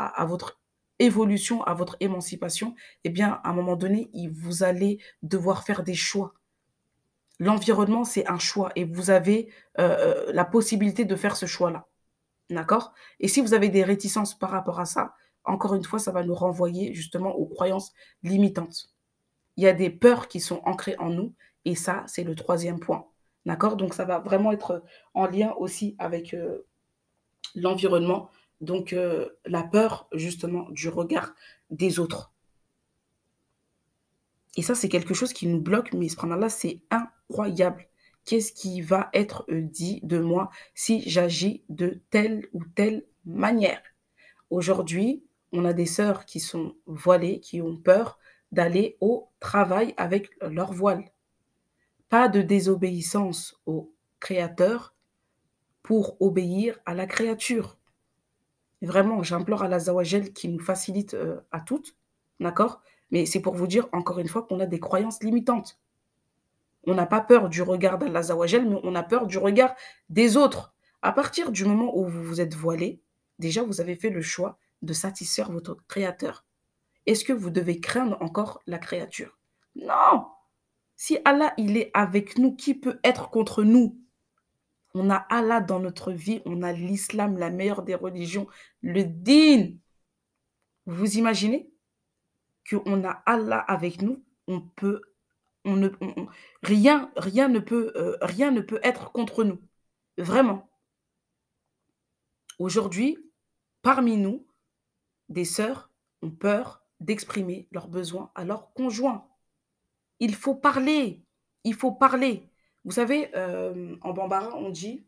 à, 0.08 0.22
à 0.22 0.24
votre 0.26 0.58
évolution, 0.98 1.62
à 1.64 1.74
votre 1.74 1.96
émancipation, 2.00 2.74
eh 3.04 3.10
bien, 3.10 3.40
à 3.44 3.50
un 3.50 3.52
moment 3.52 3.76
donné, 3.76 4.10
vous 4.32 4.62
allez 4.62 4.98
devoir 5.22 5.64
faire 5.64 5.82
des 5.82 5.94
choix. 5.94 6.34
L'environnement, 7.38 8.04
c'est 8.04 8.28
un 8.28 8.38
choix 8.38 8.72
et 8.74 8.84
vous 8.84 9.10
avez 9.10 9.52
euh, 9.78 10.26
euh, 10.28 10.32
la 10.32 10.44
possibilité 10.44 11.04
de 11.04 11.16
faire 11.16 11.36
ce 11.36 11.46
choix-là. 11.46 11.86
D'accord? 12.50 12.92
Et 13.20 13.28
si 13.28 13.40
vous 13.40 13.54
avez 13.54 13.68
des 13.68 13.84
réticences 13.84 14.36
par 14.36 14.50
rapport 14.50 14.80
à 14.80 14.86
ça, 14.86 15.14
encore 15.44 15.74
une 15.74 15.84
fois, 15.84 15.98
ça 15.98 16.10
va 16.10 16.24
nous 16.24 16.34
renvoyer 16.34 16.94
justement 16.94 17.34
aux 17.34 17.46
croyances 17.46 17.92
limitantes. 18.22 18.90
Il 19.56 19.64
y 19.64 19.68
a 19.68 19.72
des 19.72 19.90
peurs 19.90 20.28
qui 20.28 20.40
sont 20.40 20.60
ancrées 20.64 20.96
en 20.98 21.10
nous 21.10 21.34
et 21.64 21.74
ça, 21.74 22.04
c'est 22.06 22.24
le 22.24 22.34
troisième 22.34 22.80
point. 22.80 23.06
D'accord? 23.46 23.76
Donc, 23.76 23.94
ça 23.94 24.04
va 24.04 24.18
vraiment 24.18 24.50
être 24.52 24.82
en 25.14 25.26
lien 25.26 25.54
aussi 25.58 25.94
avec 25.98 26.34
euh, 26.34 26.66
l'environnement 27.54 28.30
donc, 28.60 28.92
euh, 28.92 29.28
la 29.44 29.62
peur, 29.62 30.08
justement, 30.12 30.68
du 30.70 30.88
regard 30.88 31.34
des 31.70 31.98
autres. 31.98 32.32
Et 34.56 34.62
ça, 34.62 34.74
c'est 34.74 34.88
quelque 34.88 35.14
chose 35.14 35.32
qui 35.32 35.46
nous 35.46 35.60
bloque, 35.60 35.92
mais 35.92 36.08
là, 36.36 36.48
c'est 36.48 36.80
incroyable. 36.90 37.86
Qu'est-ce 38.24 38.52
qui 38.52 38.80
va 38.80 39.08
être 39.14 39.44
euh, 39.48 39.62
dit 39.62 40.00
de 40.02 40.18
moi 40.18 40.50
si 40.74 41.08
j'agis 41.08 41.62
de 41.68 42.02
telle 42.10 42.48
ou 42.52 42.64
telle 42.74 43.06
manière? 43.24 43.82
Aujourd'hui, 44.50 45.22
on 45.52 45.64
a 45.64 45.72
des 45.72 45.86
sœurs 45.86 46.26
qui 46.26 46.40
sont 46.40 46.74
voilées, 46.86 47.40
qui 47.40 47.62
ont 47.62 47.76
peur 47.76 48.18
d'aller 48.52 48.96
au 49.00 49.28
travail 49.40 49.94
avec 49.96 50.30
leur 50.40 50.72
voile. 50.72 51.04
Pas 52.08 52.28
de 52.28 52.42
désobéissance 52.42 53.60
au 53.66 53.94
Créateur 54.20 54.94
pour 55.82 56.20
obéir 56.20 56.78
à 56.84 56.94
la 56.94 57.06
créature. 57.06 57.77
Vraiment, 58.82 59.22
j'implore 59.22 59.62
Allah 59.62 59.78
Zawajel 59.80 60.32
qui 60.32 60.48
nous 60.48 60.60
facilite 60.60 61.14
euh, 61.14 61.40
à 61.50 61.60
toutes, 61.60 61.96
d'accord? 62.38 62.80
Mais 63.10 63.26
c'est 63.26 63.40
pour 63.40 63.54
vous 63.54 63.66
dire, 63.66 63.88
encore 63.92 64.18
une 64.18 64.28
fois, 64.28 64.42
qu'on 64.42 64.60
a 64.60 64.66
des 64.66 64.80
croyances 64.80 65.22
limitantes. 65.22 65.80
On 66.84 66.94
n'a 66.94 67.06
pas 67.06 67.20
peur 67.20 67.48
du 67.48 67.62
regard 67.62 67.98
d'Allah 67.98 68.22
Zawajel, 68.22 68.68
mais 68.68 68.80
on 68.82 68.94
a 68.94 69.02
peur 69.02 69.26
du 69.26 69.38
regard 69.38 69.74
des 70.08 70.36
autres. 70.36 70.74
À 71.02 71.12
partir 71.12 71.50
du 71.50 71.64
moment 71.64 71.96
où 71.96 72.06
vous 72.06 72.22
vous 72.22 72.40
êtes 72.40 72.54
voilé, 72.54 73.00
déjà, 73.38 73.62
vous 73.62 73.80
avez 73.80 73.96
fait 73.96 74.10
le 74.10 74.22
choix 74.22 74.58
de 74.82 74.92
satisfaire 74.92 75.50
votre 75.50 75.76
créateur. 75.88 76.44
Est-ce 77.06 77.24
que 77.24 77.32
vous 77.32 77.50
devez 77.50 77.80
craindre 77.80 78.16
encore 78.20 78.62
la 78.66 78.78
créature? 78.78 79.38
Non 79.74 80.26
Si 80.96 81.18
Allah, 81.24 81.52
il 81.56 81.76
est 81.76 81.90
avec 81.94 82.38
nous, 82.38 82.54
qui 82.54 82.74
peut 82.74 83.00
être 83.02 83.30
contre 83.30 83.64
nous? 83.64 83.98
On 84.98 85.10
a 85.10 85.16
Allah 85.30 85.60
dans 85.60 85.78
notre 85.80 86.12
vie, 86.12 86.42
on 86.44 86.62
a 86.62 86.72
l'islam, 86.72 87.38
la 87.38 87.50
meilleure 87.50 87.82
des 87.82 87.94
religions, 87.94 88.48
le 88.82 89.04
din. 89.04 89.76
Vous 90.86 91.16
imaginez 91.18 91.70
qu'on 92.68 93.04
a 93.04 93.22
Allah 93.26 93.58
avec 93.58 94.02
nous, 94.02 94.24
on 94.46 94.60
peut, 94.60 95.02
on 95.64 95.76
ne, 95.76 95.88
rien, 96.62 97.12
rien 97.16 97.48
ne 97.48 97.60
peut, 97.60 97.92
euh, 97.96 98.16
rien 98.20 98.50
ne 98.50 98.60
peut 98.60 98.80
être 98.82 99.12
contre 99.12 99.44
nous, 99.44 99.60
vraiment. 100.16 100.68
Aujourd'hui, 102.58 103.18
parmi 103.82 104.16
nous, 104.16 104.46
des 105.28 105.44
sœurs 105.44 105.92
ont 106.22 106.30
peur 106.30 106.82
d'exprimer 107.00 107.68
leurs 107.70 107.88
besoins 107.88 108.32
à 108.34 108.44
leurs 108.44 108.72
conjoints. 108.72 109.28
Il 110.18 110.34
faut 110.34 110.56
parler, 110.56 111.22
il 111.62 111.74
faut 111.74 111.92
parler. 111.92 112.47
Vous 112.88 112.94
savez, 112.94 113.28
euh, 113.36 113.96
en 114.00 114.14
bambara, 114.14 114.56
on 114.56 114.70
dit 114.70 115.04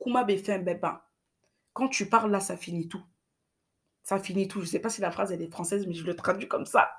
Kuma 0.00 0.22
beba. 0.22 1.10
Quand 1.72 1.88
tu 1.88 2.08
parles 2.08 2.30
là, 2.30 2.38
ça 2.38 2.56
finit 2.56 2.86
tout. 2.86 3.02
Ça 4.04 4.20
finit 4.20 4.46
tout. 4.46 4.60
Je 4.60 4.66
ne 4.66 4.70
sais 4.70 4.78
pas 4.78 4.88
si 4.88 5.00
la 5.00 5.10
phrase 5.10 5.32
elle 5.32 5.42
est 5.42 5.50
française, 5.50 5.84
mais 5.88 5.94
je 5.94 6.06
le 6.06 6.14
traduis 6.14 6.46
comme 6.46 6.64
ça. 6.64 6.92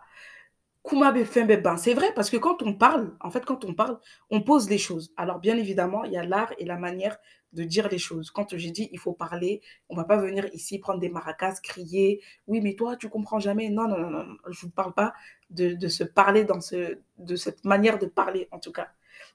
Kuma 0.83 1.13
beba. 1.13 1.77
C'est 1.77 1.93
vrai 1.93 2.13
parce 2.15 2.29
que 2.29 2.35
quand 2.35 2.63
on 2.63 2.73
parle, 2.73 3.15
en 3.21 3.31
fait, 3.31 3.45
quand 3.45 3.63
on 3.63 3.73
parle, 3.73 3.97
on 4.29 4.41
pose 4.41 4.69
les 4.69 4.77
choses. 4.77 5.13
Alors, 5.15 5.39
bien 5.39 5.55
évidemment, 5.55 6.03
il 6.03 6.11
y 6.11 6.17
a 6.17 6.25
l'art 6.25 6.51
et 6.57 6.65
la 6.65 6.75
manière 6.75 7.17
de 7.53 7.63
dire 7.63 7.87
les 7.87 7.97
choses. 7.97 8.29
Quand 8.29 8.57
j'ai 8.57 8.71
dit 8.71 8.89
il 8.91 8.99
faut 8.99 9.13
parler, 9.13 9.61
on 9.87 9.95
ne 9.95 10.01
va 10.01 10.03
pas 10.03 10.17
venir 10.17 10.49
ici 10.51 10.79
prendre 10.79 10.99
des 10.99 11.07
maracas, 11.07 11.61
crier. 11.63 12.21
Oui, 12.47 12.59
mais 12.59 12.75
toi, 12.75 12.97
tu 12.97 13.07
comprends 13.07 13.39
jamais. 13.39 13.69
Non, 13.69 13.87
non, 13.87 13.99
non, 13.99 14.09
non. 14.09 14.35
Je 14.49 14.65
ne 14.65 14.69
vous 14.69 14.71
parle 14.71 14.93
pas 14.93 15.13
de, 15.49 15.75
de 15.75 15.87
se 15.87 16.03
parler 16.03 16.43
dans 16.43 16.59
ce, 16.59 16.99
de 17.19 17.35
cette 17.37 17.63
manière 17.63 17.99
de 17.99 18.05
parler, 18.05 18.49
en 18.51 18.59
tout 18.59 18.73
cas. 18.73 18.89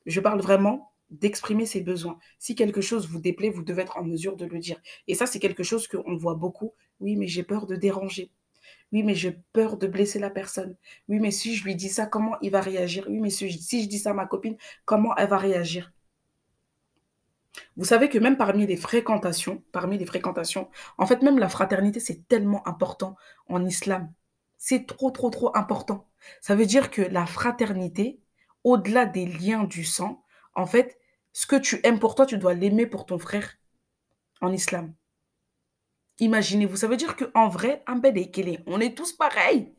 Je 0.04 0.21
parle 0.21 0.40
vraiment 0.40 0.89
d'exprimer 1.11 1.67
ses 1.67 1.81
besoins. 1.81 2.19
Si 2.38 2.55
quelque 2.55 2.81
chose 2.81 3.09
vous 3.09 3.21
déplaît, 3.21 3.50
vous 3.50 3.62
devez 3.62 3.83
être 3.83 3.99
en 3.99 4.05
mesure 4.05 4.37
de 4.37 4.47
le 4.47 4.59
dire. 4.59 4.81
Et 5.09 5.14
ça, 5.14 5.26
c'est 5.26 5.40
quelque 5.40 5.62
chose 5.62 5.88
qu'on 5.88 6.17
voit 6.17 6.35
beaucoup. 6.35 6.73
Oui, 7.00 7.17
mais 7.17 7.26
j'ai 7.26 7.43
peur 7.43 7.67
de 7.67 7.76
déranger. 7.76 8.31
Oui, 8.93 9.02
mais 9.02 9.14
j'ai 9.14 9.33
peur 9.52 9.76
de 9.76 9.87
blesser 9.87 10.19
la 10.19 10.31
personne. 10.31 10.76
Oui, 11.09 11.21
mais 11.21 11.31
si 11.31 11.55
je 11.55 11.64
lui 11.64 11.76
dis 11.76 11.88
ça, 11.88 12.07
comment 12.07 12.37
il 12.43 12.50
va 12.50 12.61
réagir? 12.61 13.07
Oui, 13.09 13.21
mais 13.21 13.31
si 13.31 13.49
je, 13.50 13.88
dis 13.88 13.99
ça 13.99 14.11
à 14.11 14.14
ma 14.14 14.26
copine, 14.26 14.57
comment 14.85 15.14
elle 15.17 15.29
va 15.29 15.38
réagir? 15.38 15.93
Vous 17.76 17.85
savez 17.85 18.09
que 18.09 18.19
même 18.19 18.37
parmi 18.37 18.67
les 18.67 18.76
fréquentations, 18.76 19.62
parmi 19.73 19.99
les 19.99 20.07
fréquentations, 20.07 20.69
en 20.99 21.07
fait, 21.07 21.23
même 21.23 21.38
la 21.38 21.49
fraternité, 21.49 22.00
c'est 22.00 22.26
tellement 22.29 22.67
important 22.67 23.17
en 23.49 23.64
islam. 23.64 24.12
C'est 24.59 24.87
trop, 24.87 25.11
trop, 25.11 25.31
trop 25.31 25.57
important. 25.57 26.09
Ça 26.40 26.55
veut 26.55 26.67
dire 26.67 26.90
que 26.90 27.02
la 27.02 27.26
fraternité, 27.26 28.21
au-delà 28.64 29.07
des 29.07 29.26
liens 29.26 29.64
du 29.64 29.85
sang, 29.85 30.25
en 30.55 30.67
fait, 30.67 31.00
ce 31.40 31.47
que 31.47 31.56
tu 31.56 31.80
aimes 31.85 31.99
pour 31.99 32.14
toi, 32.14 32.26
tu 32.26 32.37
dois 32.37 32.52
l'aimer 32.52 32.87
pour 32.87 33.06
ton 33.06 33.18
frère 33.18 33.56
en 34.42 34.52
islam. 34.52 34.94
Imaginez-vous, 36.18 36.76
ça 36.76 36.87
veut 36.87 36.99
dire 36.99 37.16
qu'en 37.16 37.49
vrai, 37.49 37.82
on 37.87 38.78
est 38.78 38.94
tous 38.94 39.14
pareils. 39.14 39.75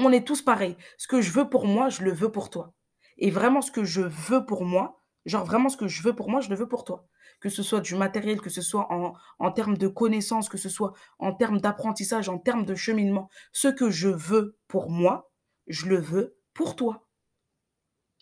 On 0.00 0.10
est 0.10 0.26
tous 0.26 0.42
pareils. 0.42 0.76
Ce 0.98 1.06
que 1.06 1.20
je 1.20 1.30
veux 1.30 1.48
pour 1.48 1.66
moi, 1.66 1.88
je 1.88 2.02
le 2.02 2.12
veux 2.12 2.32
pour 2.32 2.50
toi. 2.50 2.74
Et 3.16 3.30
vraiment, 3.30 3.62
ce 3.62 3.70
que 3.70 3.84
je 3.84 4.00
veux 4.00 4.44
pour 4.44 4.64
moi, 4.64 5.04
genre 5.24 5.44
vraiment 5.44 5.68
ce 5.68 5.76
que 5.76 5.86
je 5.86 6.02
veux 6.02 6.16
pour 6.16 6.30
moi, 6.30 6.40
je 6.40 6.48
le 6.48 6.56
veux 6.56 6.68
pour 6.68 6.82
toi. 6.82 7.06
Que 7.38 7.48
ce 7.48 7.62
soit 7.62 7.80
du 7.80 7.94
matériel, 7.94 8.40
que 8.40 8.50
ce 8.50 8.60
soit 8.60 8.92
en, 8.92 9.14
en 9.38 9.52
termes 9.52 9.78
de 9.78 9.86
connaissances, 9.86 10.48
que 10.48 10.58
ce 10.58 10.68
soit 10.68 10.94
en 11.20 11.32
termes 11.32 11.60
d'apprentissage, 11.60 12.28
en 12.28 12.38
termes 12.38 12.64
de 12.64 12.74
cheminement. 12.74 13.30
Ce 13.52 13.68
que 13.68 13.88
je 13.88 14.08
veux 14.08 14.58
pour 14.66 14.90
moi, 14.90 15.30
je 15.68 15.86
le 15.86 16.00
veux 16.00 16.36
pour 16.54 16.74
toi. 16.74 17.06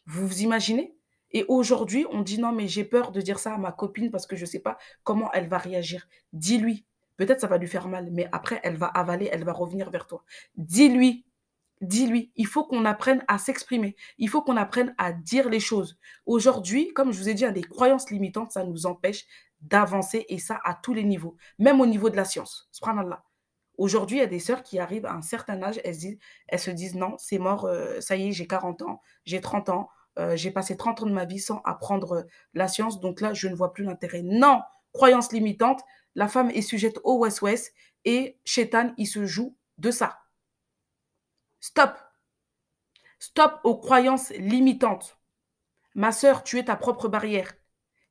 Vous 0.04 0.28
vous 0.28 0.42
imaginez? 0.42 0.94
Et 1.32 1.44
aujourd'hui, 1.48 2.06
on 2.10 2.20
dit 2.22 2.38
non, 2.38 2.52
mais 2.52 2.68
j'ai 2.68 2.84
peur 2.84 3.12
de 3.12 3.20
dire 3.20 3.38
ça 3.38 3.54
à 3.54 3.58
ma 3.58 3.72
copine 3.72 4.10
parce 4.10 4.26
que 4.26 4.36
je 4.36 4.42
ne 4.42 4.46
sais 4.46 4.60
pas 4.60 4.78
comment 5.04 5.30
elle 5.32 5.48
va 5.48 5.58
réagir. 5.58 6.08
Dis-lui. 6.32 6.84
Peut-être 7.16 7.40
ça 7.40 7.46
va 7.46 7.58
lui 7.58 7.68
faire 7.68 7.88
mal, 7.88 8.10
mais 8.10 8.28
après, 8.32 8.60
elle 8.64 8.76
va 8.76 8.86
avaler, 8.86 9.28
elle 9.30 9.44
va 9.44 9.52
revenir 9.52 9.90
vers 9.90 10.06
toi. 10.06 10.24
Dis-lui. 10.56 11.24
dis-lui. 11.80 12.32
Il 12.36 12.46
faut 12.46 12.64
qu'on 12.64 12.84
apprenne 12.84 13.24
à 13.28 13.38
s'exprimer. 13.38 13.96
Il 14.18 14.28
faut 14.28 14.42
qu'on 14.42 14.56
apprenne 14.56 14.94
à 14.98 15.12
dire 15.12 15.48
les 15.48 15.60
choses. 15.60 15.98
Aujourd'hui, 16.26 16.92
comme 16.94 17.12
je 17.12 17.18
vous 17.18 17.28
ai 17.28 17.34
dit, 17.34 17.50
des 17.52 17.62
croyances 17.62 18.10
limitantes, 18.10 18.52
ça 18.52 18.64
nous 18.64 18.86
empêche 18.86 19.26
d'avancer 19.60 20.26
et 20.28 20.38
ça 20.38 20.60
à 20.64 20.74
tous 20.74 20.92
les 20.92 21.04
niveaux, 21.04 21.36
même 21.58 21.80
au 21.80 21.86
niveau 21.86 22.10
de 22.10 22.16
la 22.16 22.24
science. 22.24 22.68
Subhanallah. 22.72 23.22
Aujourd'hui, 23.78 24.18
il 24.18 24.20
y 24.20 24.24
a 24.24 24.26
des 24.26 24.38
sœurs 24.38 24.62
qui 24.62 24.78
arrivent 24.78 25.06
à 25.06 25.14
un 25.14 25.22
certain 25.22 25.62
âge, 25.62 25.80
elles 25.84 26.58
se 26.58 26.70
disent 26.70 26.94
non, 26.94 27.16
c'est 27.18 27.38
mort, 27.38 27.64
euh, 27.64 28.00
ça 28.00 28.16
y 28.16 28.28
est, 28.28 28.32
j'ai 28.32 28.46
40 28.46 28.82
ans, 28.82 29.00
j'ai 29.24 29.40
30 29.40 29.70
ans, 29.70 29.88
euh, 30.18 30.36
j'ai 30.36 30.50
passé 30.50 30.76
30 30.76 31.02
ans 31.02 31.06
de 31.06 31.12
ma 31.12 31.24
vie 31.24 31.40
sans 31.40 31.60
apprendre 31.64 32.26
la 32.54 32.68
science, 32.68 33.00
donc 33.00 33.20
là, 33.20 33.32
je 33.32 33.48
ne 33.48 33.54
vois 33.54 33.72
plus 33.72 33.84
l'intérêt. 33.84 34.22
Non, 34.22 34.60
croyance 34.92 35.32
limitante, 35.32 35.80
la 36.14 36.28
femme 36.28 36.50
est 36.50 36.62
sujette 36.62 36.98
au 37.04 37.18
West-West 37.18 37.74
et 38.04 38.38
Shaitan, 38.44 38.92
il 38.98 39.06
se 39.06 39.24
joue 39.24 39.56
de 39.78 39.90
ça. 39.90 40.18
Stop. 41.60 41.96
Stop 43.18 43.60
aux 43.64 43.76
croyances 43.76 44.30
limitantes. 44.30 45.18
Ma 45.94 46.12
sœur, 46.12 46.42
tu 46.42 46.58
es 46.58 46.64
ta 46.64 46.76
propre 46.76 47.08
barrière. 47.08 47.52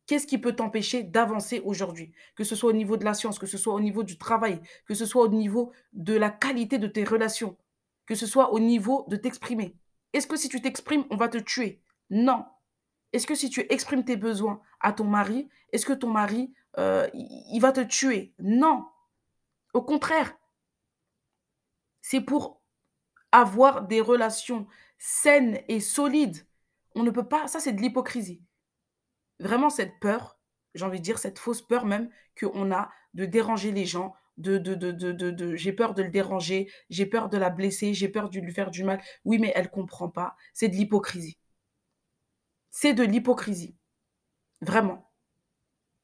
Qu'est-ce 0.08 0.28
qui 0.28 0.38
peut 0.38 0.56
t'empêcher 0.56 1.04
d'avancer 1.04 1.62
aujourd'hui? 1.64 2.14
Que 2.36 2.44
ce 2.44 2.56
soit 2.56 2.70
au 2.70 2.74
niveau 2.74 2.98
de 2.98 3.06
la 3.06 3.14
science, 3.14 3.40
que 3.40 3.46
ce 3.46 3.58
soit 3.58 3.74
au 3.74 3.80
niveau 3.80 4.04
du 4.04 4.18
travail, 4.18 4.62
que 4.86 4.94
ce 4.94 5.06
soit 5.06 5.24
au 5.24 5.30
niveau 5.30 5.72
de 5.94 6.16
la 6.16 6.30
qualité 6.30 6.80
de 6.80 6.88
tes 6.88 7.04
relations, 7.04 7.58
que 8.06 8.16
ce 8.16 8.26
soit 8.26 8.54
au 8.54 8.60
niveau 8.60 9.06
de 9.10 9.16
t'exprimer. 9.16 9.76
Est-ce 10.14 10.28
que 10.28 10.38
si 10.38 10.50
tu 10.50 10.62
t'exprimes, 10.62 11.06
on 11.10 11.16
va 11.16 11.30
te 11.30 11.38
tuer? 11.38 11.81
Non. 12.12 12.46
Est-ce 13.14 13.26
que 13.26 13.34
si 13.34 13.50
tu 13.50 13.66
exprimes 13.70 14.06
tes 14.06 14.16
besoins 14.18 14.62
à 14.80 14.94
ton 14.94 15.06
mari, 15.06 15.50
est-ce 15.72 15.86
que 15.86 15.94
ton 15.94 16.10
mari, 16.10 16.54
euh, 16.78 17.10
il 17.14 17.60
va 17.60 17.72
te 17.72 17.82
tuer? 17.82 18.34
Non. 18.40 18.86
Au 19.74 19.82
contraire, 19.82 20.38
c'est 22.02 22.22
pour 22.22 22.62
avoir 23.32 23.88
des 23.88 24.02
relations 24.02 24.68
saines 25.00 25.60
et 25.68 25.80
solides. 25.80 26.46
On 26.94 27.02
ne 27.02 27.10
peut 27.10 27.28
pas, 27.28 27.48
ça 27.48 27.60
c'est 27.60 27.74
de 27.74 27.82
l'hypocrisie 27.82 28.44
vraiment 29.42 29.70
cette 29.70 30.00
peur, 30.00 30.38
j'ai 30.76 30.86
envie 30.86 31.00
de 31.00 31.04
dire 31.04 31.20
cette 31.20 31.40
fausse 31.40 31.62
peur 31.62 31.86
même 31.86 32.10
qu'on 32.40 32.72
a 32.72 32.90
de 33.14 33.26
déranger 33.26 33.72
les 33.72 33.86
gens, 33.86 34.14
de, 34.38 34.58
de, 34.58 34.76
de, 34.76 34.92
de, 34.92 35.12
de, 35.12 35.56
j'ai 35.56 35.74
peur 35.74 35.94
de 35.94 36.04
le 36.04 36.10
déranger, 36.10 36.72
j'ai 36.90 37.06
peur 37.06 37.28
de 37.28 37.38
la 37.38 37.50
blesser, 37.50 37.94
j'ai 37.94 38.08
peur 38.08 38.30
de 38.30 38.40
lui 38.40 38.54
faire 38.54 38.72
du 38.72 38.84
mal. 38.84 39.02
Oui, 39.26 39.40
mais 39.40 39.52
elle 39.56 39.70
comprend 39.70 40.10
pas. 40.10 40.36
C'est 40.54 40.70
de 40.70 40.76
l'hypocrisie. 40.76 41.38
C'est 42.72 42.94
de 42.94 43.04
l'hypocrisie. 43.04 43.78
Vraiment. 44.62 45.12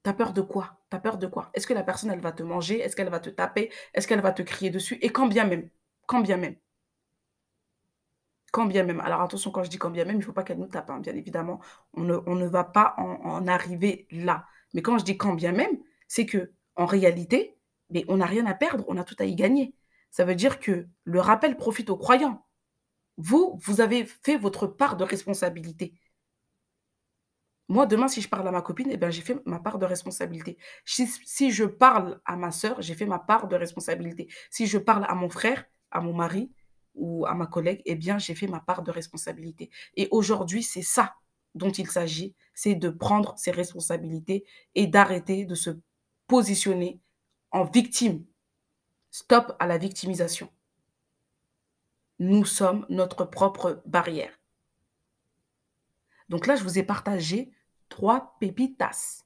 T'as 0.04 0.14
peur 0.14 0.34
de 0.34 0.42
quoi? 0.42 0.82
T'as 0.90 1.00
peur 1.00 1.18
de 1.18 1.28
quoi? 1.28 1.50
Est-ce 1.54 1.68
que 1.68 1.74
la 1.74 1.84
personne, 1.84 2.12
elle 2.12 2.22
va 2.22 2.32
te 2.32 2.44
manger? 2.44 2.80
Est-ce 2.80 2.96
qu'elle 2.96 3.10
va 3.10 3.20
te 3.20 3.30
taper? 3.30 3.72
Est-ce 3.94 4.08
qu'elle 4.08 4.22
va 4.22 4.32
te 4.32 4.42
crier 4.42 4.70
dessus? 4.70 4.98
Et 5.02 5.10
quand 5.10 5.28
bien 5.28 5.46
même, 5.46 5.70
quand 6.06 6.22
bien 6.22 6.38
même, 6.38 6.56
quand 8.52 8.66
bien 8.66 8.84
même, 8.84 9.00
alors 9.02 9.22
attention, 9.22 9.52
quand 9.52 9.64
je 9.64 9.70
dis 9.70 9.78
quand 9.78 9.90
bien 9.90 10.06
même, 10.06 10.16
il 10.16 10.20
ne 10.20 10.24
faut 10.24 10.34
pas 10.34 10.44
qu'elle 10.44 10.60
nous 10.60 10.68
tape, 10.68 10.90
hein, 10.90 11.00
bien 11.00 11.16
évidemment, 11.16 11.60
on 11.94 12.04
ne, 12.04 12.48
va 12.48 12.64
pas 12.64 12.96
en, 12.98 13.46
arriver 13.48 14.08
là. 14.12 14.46
Mais 14.74 14.82
quand 14.82 14.98
je 14.98 15.04
dis 15.04 15.18
quand 15.18 15.34
bien 15.34 15.52
même, 15.52 15.78
c'est 16.08 16.26
que 16.26 16.54
en 16.76 16.86
réalité, 16.86 17.58
mais 17.90 18.06
on 18.08 18.18
n'a 18.18 18.26
rien 18.26 18.46
à 18.46 18.54
perdre, 18.54 18.86
on 18.88 18.98
a 18.98 19.04
tout 19.04 19.16
à 19.20 19.26
y 19.26 19.36
gagner. 19.36 19.76
Ça 20.12 20.26
veut 20.26 20.36
dire 20.36 20.60
que 20.60 20.88
le 21.04 21.20
rappel 21.20 21.58
profite 21.58 21.90
aux 21.90 21.98
croyants. 21.98 22.46
Vous, 23.18 23.60
vous 23.64 23.82
avez 23.82 24.06
fait 24.06 24.38
votre 24.38 24.68
part 24.68 24.98
de 24.98 25.04
responsabilité. 25.04 25.94
Moi, 27.70 27.86
demain, 27.86 28.08
si 28.08 28.22
je 28.22 28.30
parle 28.30 28.48
à 28.48 28.52
ma 28.52 28.62
copine, 28.62 28.88
eh 28.92 28.98
ben, 28.98 29.10
j'ai 29.10 29.22
fait 29.22 29.38
ma 29.46 29.60
part 29.60 29.78
de 29.78 29.86
responsabilité. 29.86 30.58
Si, 30.86 31.08
si 31.26 31.52
je 31.52 31.66
parle 31.66 32.22
à 32.26 32.38
ma 32.38 32.52
soeur, 32.52 32.82
j'ai 32.82 32.96
fait 32.96 33.06
ma 33.06 33.20
part 33.20 33.48
de 33.48 33.56
responsabilité. 33.56 34.30
Si 34.50 34.68
je 34.68 34.78
parle 34.78 35.06
à 35.10 35.16
mon 35.16 35.30
frère, 35.30 35.66
à 35.92 36.00
mon 36.00 36.14
mari, 36.14 36.52
ou 36.96 37.26
à 37.26 37.34
ma 37.36 37.46
collègue, 37.46 37.82
eh 37.86 37.96
bien, 37.96 38.18
j'ai 38.18 38.36
fait 38.36 38.48
ma 38.48 38.60
part 38.60 38.82
de 38.84 38.92
responsabilité. 38.92 39.70
Et 39.96 40.08
aujourd'hui, 40.12 40.64
c'est 40.64 40.82
ça 40.82 41.16
dont 41.56 41.72
il 41.72 41.90
s'agit, 41.90 42.36
c'est 42.54 42.76
de 42.76 42.90
prendre 42.90 43.38
ses 43.38 43.52
responsabilités 43.52 44.46
et 44.76 44.88
d'arrêter 44.88 45.46
de 45.46 45.56
se 45.56 45.72
positionner 46.28 47.02
en 47.52 47.66
victime. 47.66 48.26
Stop 49.12 49.56
à 49.60 49.68
la 49.68 49.78
victimisation. 49.78 50.50
Nous 52.20 52.46
sommes 52.46 52.86
notre 52.90 53.26
propre 53.26 53.82
barrière. 53.86 54.40
Donc 56.30 56.48
là, 56.48 56.56
je 56.56 56.64
vous 56.64 56.78
ai 56.78 56.84
partagé 56.84 57.52
trois 57.90 58.38
pépitas. 58.40 59.24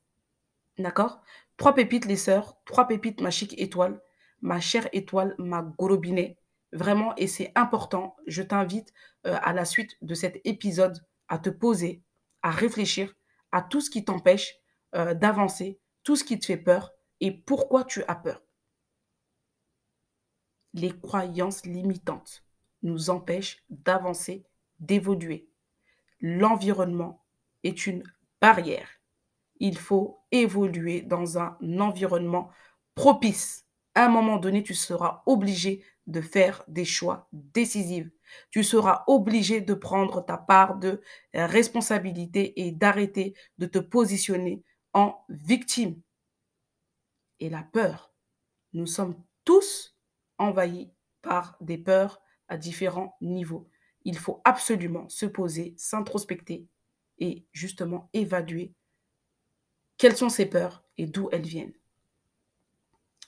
D'accord? 0.77 1.21
Trois 1.57 1.73
pépites, 1.73 2.05
les 2.05 2.17
sœurs. 2.17 2.57
Trois 2.65 2.87
pépites, 2.87 3.21
ma 3.21 3.31
chic 3.31 3.59
étoile. 3.59 4.01
Ma 4.41 4.59
chère 4.59 4.87
étoile, 4.93 5.35
ma 5.37 5.61
gorobinet. 5.61 6.37
Vraiment, 6.73 7.13
et 7.17 7.27
c'est 7.27 7.51
important, 7.55 8.15
je 8.27 8.41
t'invite 8.41 8.93
euh, 9.27 9.37
à 9.41 9.51
la 9.51 9.65
suite 9.65 9.97
de 10.01 10.13
cet 10.13 10.39
épisode 10.45 11.05
à 11.27 11.37
te 11.37 11.49
poser, 11.49 12.01
à 12.43 12.49
réfléchir 12.49 13.13
à 13.51 13.61
tout 13.61 13.81
ce 13.81 13.89
qui 13.89 14.05
t'empêche 14.05 14.55
euh, 14.95 15.13
d'avancer, 15.13 15.79
tout 16.03 16.15
ce 16.15 16.23
qui 16.23 16.39
te 16.39 16.45
fait 16.45 16.57
peur 16.57 16.91
et 17.19 17.31
pourquoi 17.31 17.83
tu 17.83 18.03
as 18.05 18.15
peur. 18.15 18.41
Les 20.73 20.97
croyances 20.97 21.65
limitantes 21.65 22.45
nous 22.83 23.09
empêchent 23.09 23.63
d'avancer, 23.69 24.45
d'évoluer. 24.79 25.49
L'environnement 26.21 27.25
est 27.63 27.85
une 27.85 28.03
barrière. 28.41 28.89
Il 29.59 29.77
faut 29.77 30.19
évoluer 30.31 31.01
dans 31.01 31.37
un 31.37 31.57
environnement 31.79 32.49
propice. 32.95 33.65
À 33.93 34.05
un 34.05 34.09
moment 34.09 34.37
donné, 34.37 34.63
tu 34.63 34.73
seras 34.73 35.21
obligé 35.25 35.83
de 36.07 36.21
faire 36.21 36.63
des 36.67 36.85
choix 36.85 37.27
décisifs. 37.31 38.09
Tu 38.49 38.63
seras 38.63 39.03
obligé 39.07 39.61
de 39.61 39.73
prendre 39.73 40.25
ta 40.25 40.37
part 40.37 40.77
de 40.77 41.01
responsabilité 41.33 42.59
et 42.61 42.71
d'arrêter 42.71 43.35
de 43.59 43.67
te 43.67 43.79
positionner 43.79 44.63
en 44.93 45.23
victime. 45.29 46.01
Et 47.39 47.49
la 47.49 47.63
peur, 47.63 48.13
nous 48.73 48.87
sommes 48.87 49.15
tous 49.45 49.95
envahis 50.37 50.91
par 51.21 51.57
des 51.61 51.77
peurs 51.77 52.21
à 52.47 52.57
différents 52.57 53.15
niveaux. 53.21 53.69
Il 54.03 54.17
faut 54.17 54.41
absolument 54.43 55.07
se 55.09 55.25
poser, 55.25 55.75
s'introspecter 55.77 56.67
et 57.21 57.45
justement 57.53 58.09
évaluer 58.11 58.73
quelles 59.97 60.17
sont 60.17 60.29
ces 60.29 60.47
peurs 60.47 60.83
et 60.97 61.05
d'où 61.05 61.29
elles 61.31 61.45
viennent. 61.45 61.75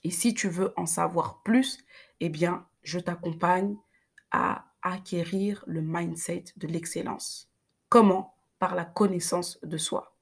Et 0.03 0.11
si 0.11 0.33
tu 0.33 0.49
veux 0.49 0.73
en 0.75 0.85
savoir 0.85 1.43
plus, 1.43 1.77
eh 2.19 2.29
bien, 2.29 2.67
je 2.81 2.99
t'accompagne 2.99 3.77
à 4.31 4.65
acquérir 4.81 5.63
le 5.67 5.81
mindset 5.81 6.45
de 6.57 6.67
l'excellence. 6.67 7.49
Comment? 7.87 8.35
Par 8.59 8.75
la 8.75 8.85
connaissance 8.85 9.59
de 9.61 9.77
soi. 9.77 10.17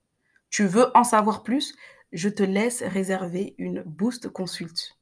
Tu 0.50 0.66
veux 0.66 0.96
en 0.96 1.06
savoir 1.06 1.42
plus? 1.42 1.76
Je 2.12 2.28
te 2.28 2.44
laisse 2.44 2.84
réserver 2.84 3.56
une 3.58 3.82
Boost 3.84 4.28
Consult. 4.28 4.98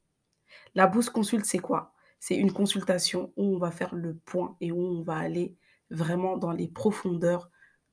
La 0.76 0.86
Boost 0.86 1.10
Consult, 1.10 1.46
c'est 1.46 1.58
quoi? 1.58 1.96
C'est 2.20 2.36
une 2.36 2.54
consultation 2.54 3.34
où 3.36 3.56
on 3.56 3.58
va 3.58 3.72
faire 3.72 3.96
le 3.96 4.16
point 4.16 4.56
et 4.62 4.72
où 4.72 4.80
on 4.80 5.02
va 5.02 5.18
aller 5.18 5.56
vraiment 5.90 6.38
dans 6.38 6.52
les 6.52 6.68
profondeurs 6.68 7.50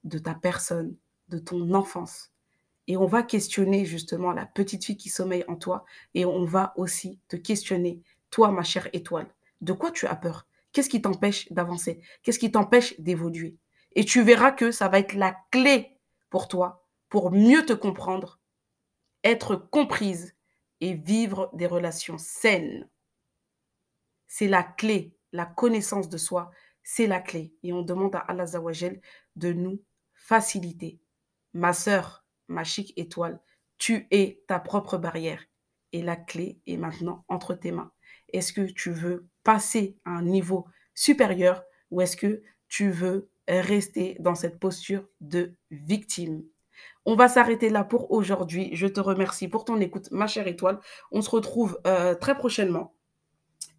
de 0.07 0.19
ta 0.19 0.35
personne, 0.35 0.97
de 1.29 1.39
ton 1.39 1.75
enfance, 1.75 2.33
et 2.89 2.97
on 2.97 3.07
va 3.07 3.23
questionner 3.23 3.85
justement 3.85 4.33
la 4.33 4.47
petite 4.47 4.85
fille 4.85 4.97
qui 4.97 5.09
sommeille 5.09 5.45
en 5.49 5.57
toi 5.57 5.85
et 6.15 6.25
on 6.25 6.45
va 6.45 6.73
aussi 6.77 7.19
te 7.29 7.37
questionner, 7.37 8.01
toi 8.31 8.51
ma 8.51 8.63
chère 8.63 8.89
étoile, 8.93 9.29
de 9.61 9.73
quoi 9.73 9.91
tu 9.91 10.07
as 10.07 10.17
peur? 10.17 10.47
Qu'est-ce 10.73 10.91
qui 10.91 11.03
t'empêche 11.03 11.51
d'avancer? 11.53 12.01
Qu'est-ce 12.23 12.39
qui 12.39 12.53
t'empêche 12.53 12.99
d'évoluer? 13.01 13.57
Et 13.95 14.05
tu 14.05 14.23
verras 14.23 14.53
que 14.53 14.71
ça 14.71 14.89
va 14.89 14.99
être 14.99 15.15
la 15.15 15.37
clé 15.51 15.99
pour 16.31 16.49
toi, 16.49 16.87
pour 17.09 17.33
mieux 17.33 17.65
te 17.65 17.73
comprendre, 17.73 18.39
être 19.25 19.57
comprise 19.57 20.35
et 20.81 20.95
vivre 20.95 21.51
des 21.55 21.67
relations 21.67 22.19
saines. 22.19 22.89
C'est 24.29 24.49
la 24.49 24.63
clé, 24.63 25.17
la 25.33 25.47
connaissance 25.47 26.09
de 26.09 26.19
soi, 26.19 26.51
c'est 26.83 27.07
la 27.07 27.21
clé. 27.21 27.55
Et 27.63 27.73
on 27.73 27.83
demande 27.83 28.15
à 28.15 28.19
Allah 28.19 28.47
Zawajel 28.47 29.01
de 29.35 29.53
nous 29.53 29.81
faciliter. 30.27 30.99
Ma 31.55 31.73
sœur, 31.73 32.25
ma 32.49 32.65
chic 32.65 32.93
étoile, 32.97 33.41
tu 33.79 34.09
es 34.11 34.43
ta 34.49 34.59
propre 34.59 34.99
barrière 34.99 35.45
et 35.93 36.03
la 36.03 36.17
clé 36.17 36.59
est 36.67 36.77
maintenant 36.77 37.25
entre 37.29 37.55
tes 37.55 37.71
mains. 37.71 37.93
Est-ce 38.33 38.53
que 38.53 38.63
tu 38.63 38.91
veux 38.91 39.29
passer 39.45 39.97
à 40.05 40.11
un 40.11 40.23
niveau 40.23 40.67
supérieur 40.95 41.63
ou 41.93 42.01
est-ce 42.01 42.17
que 42.17 42.43
tu 42.69 42.91
veux 42.91 43.31
rester 43.47 44.17
dans 44.19 44.35
cette 44.35 44.59
posture 44.59 45.07
de 45.21 45.55
victime? 45.71 46.43
On 47.05 47.15
va 47.15 47.29
s'arrêter 47.29 47.71
là 47.71 47.85
pour 47.85 48.11
aujourd'hui. 48.11 48.71
Je 48.73 48.89
te 48.89 48.99
remercie 48.99 49.47
pour 49.47 49.65
ton 49.65 49.81
écoute, 49.81 50.11
ma 50.11 50.27
chère 50.27 50.49
étoile. 50.49 50.81
On 51.13 51.23
se 51.23 51.31
retrouve 51.31 51.81
euh, 51.87 52.17
très 52.17 52.37
prochainement 52.37 52.96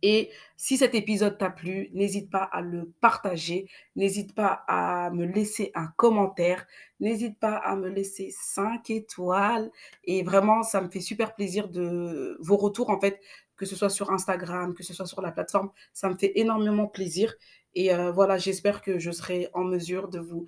et 0.01 0.29
si 0.55 0.77
cet 0.77 0.95
épisode 0.95 1.37
t'a 1.37 1.49
plu, 1.49 1.89
n'hésite 1.93 2.29
pas 2.29 2.43
à 2.43 2.61
le 2.61 2.91
partager, 3.01 3.69
n'hésite 3.95 4.33
pas 4.35 4.63
à 4.67 5.09
me 5.11 5.25
laisser 5.25 5.71
un 5.75 5.87
commentaire, 5.97 6.65
n'hésite 6.99 7.39
pas 7.39 7.55
à 7.55 7.75
me 7.75 7.89
laisser 7.89 8.29
5 8.31 8.89
étoiles. 8.89 9.71
Et 10.03 10.23
vraiment, 10.23 10.63
ça 10.63 10.81
me 10.81 10.89
fait 10.89 10.99
super 10.99 11.35
plaisir 11.35 11.69
de 11.69 12.37
vos 12.39 12.57
retours, 12.57 12.89
en 12.89 12.99
fait, 12.99 13.19
que 13.55 13.65
ce 13.65 13.75
soit 13.75 13.89
sur 13.89 14.11
Instagram, 14.11 14.73
que 14.73 14.83
ce 14.83 14.93
soit 14.93 15.05
sur 15.07 15.21
la 15.21 15.31
plateforme. 15.31 15.71
Ça 15.93 16.09
me 16.09 16.17
fait 16.17 16.33
énormément 16.39 16.87
plaisir. 16.87 17.33
et 17.75 17.93
heu, 17.93 18.09
voilà, 18.11 18.37
j'espère 18.37 18.81
que 18.81 18.97
je 18.99 19.11
serai 19.11 19.49
en 19.53 19.63
mesure 19.63 20.07
de 20.09 20.19
vous 20.19 20.47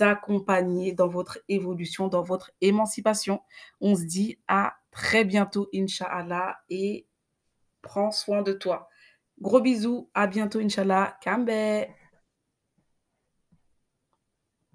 accompagner 0.00 0.92
dans 0.92 1.08
votre 1.08 1.38
évolution, 1.48 2.08
dans 2.08 2.22
votre 2.22 2.52
émancipation. 2.60 3.42
On 3.80 3.94
se 3.96 4.04
dit 4.04 4.38
à 4.48 4.74
très 4.90 5.24
bientôt, 5.24 5.68
inch'Allah 5.74 6.58
et 6.70 7.06
prends 7.82 8.12
soin 8.12 8.42
de 8.42 8.52
toi. 8.54 8.89
Gros 9.40 9.60
bisous, 9.60 10.10
à 10.14 10.26
bientôt, 10.26 10.60
inch'Allah. 10.60 11.16
Kambe. 11.22 11.50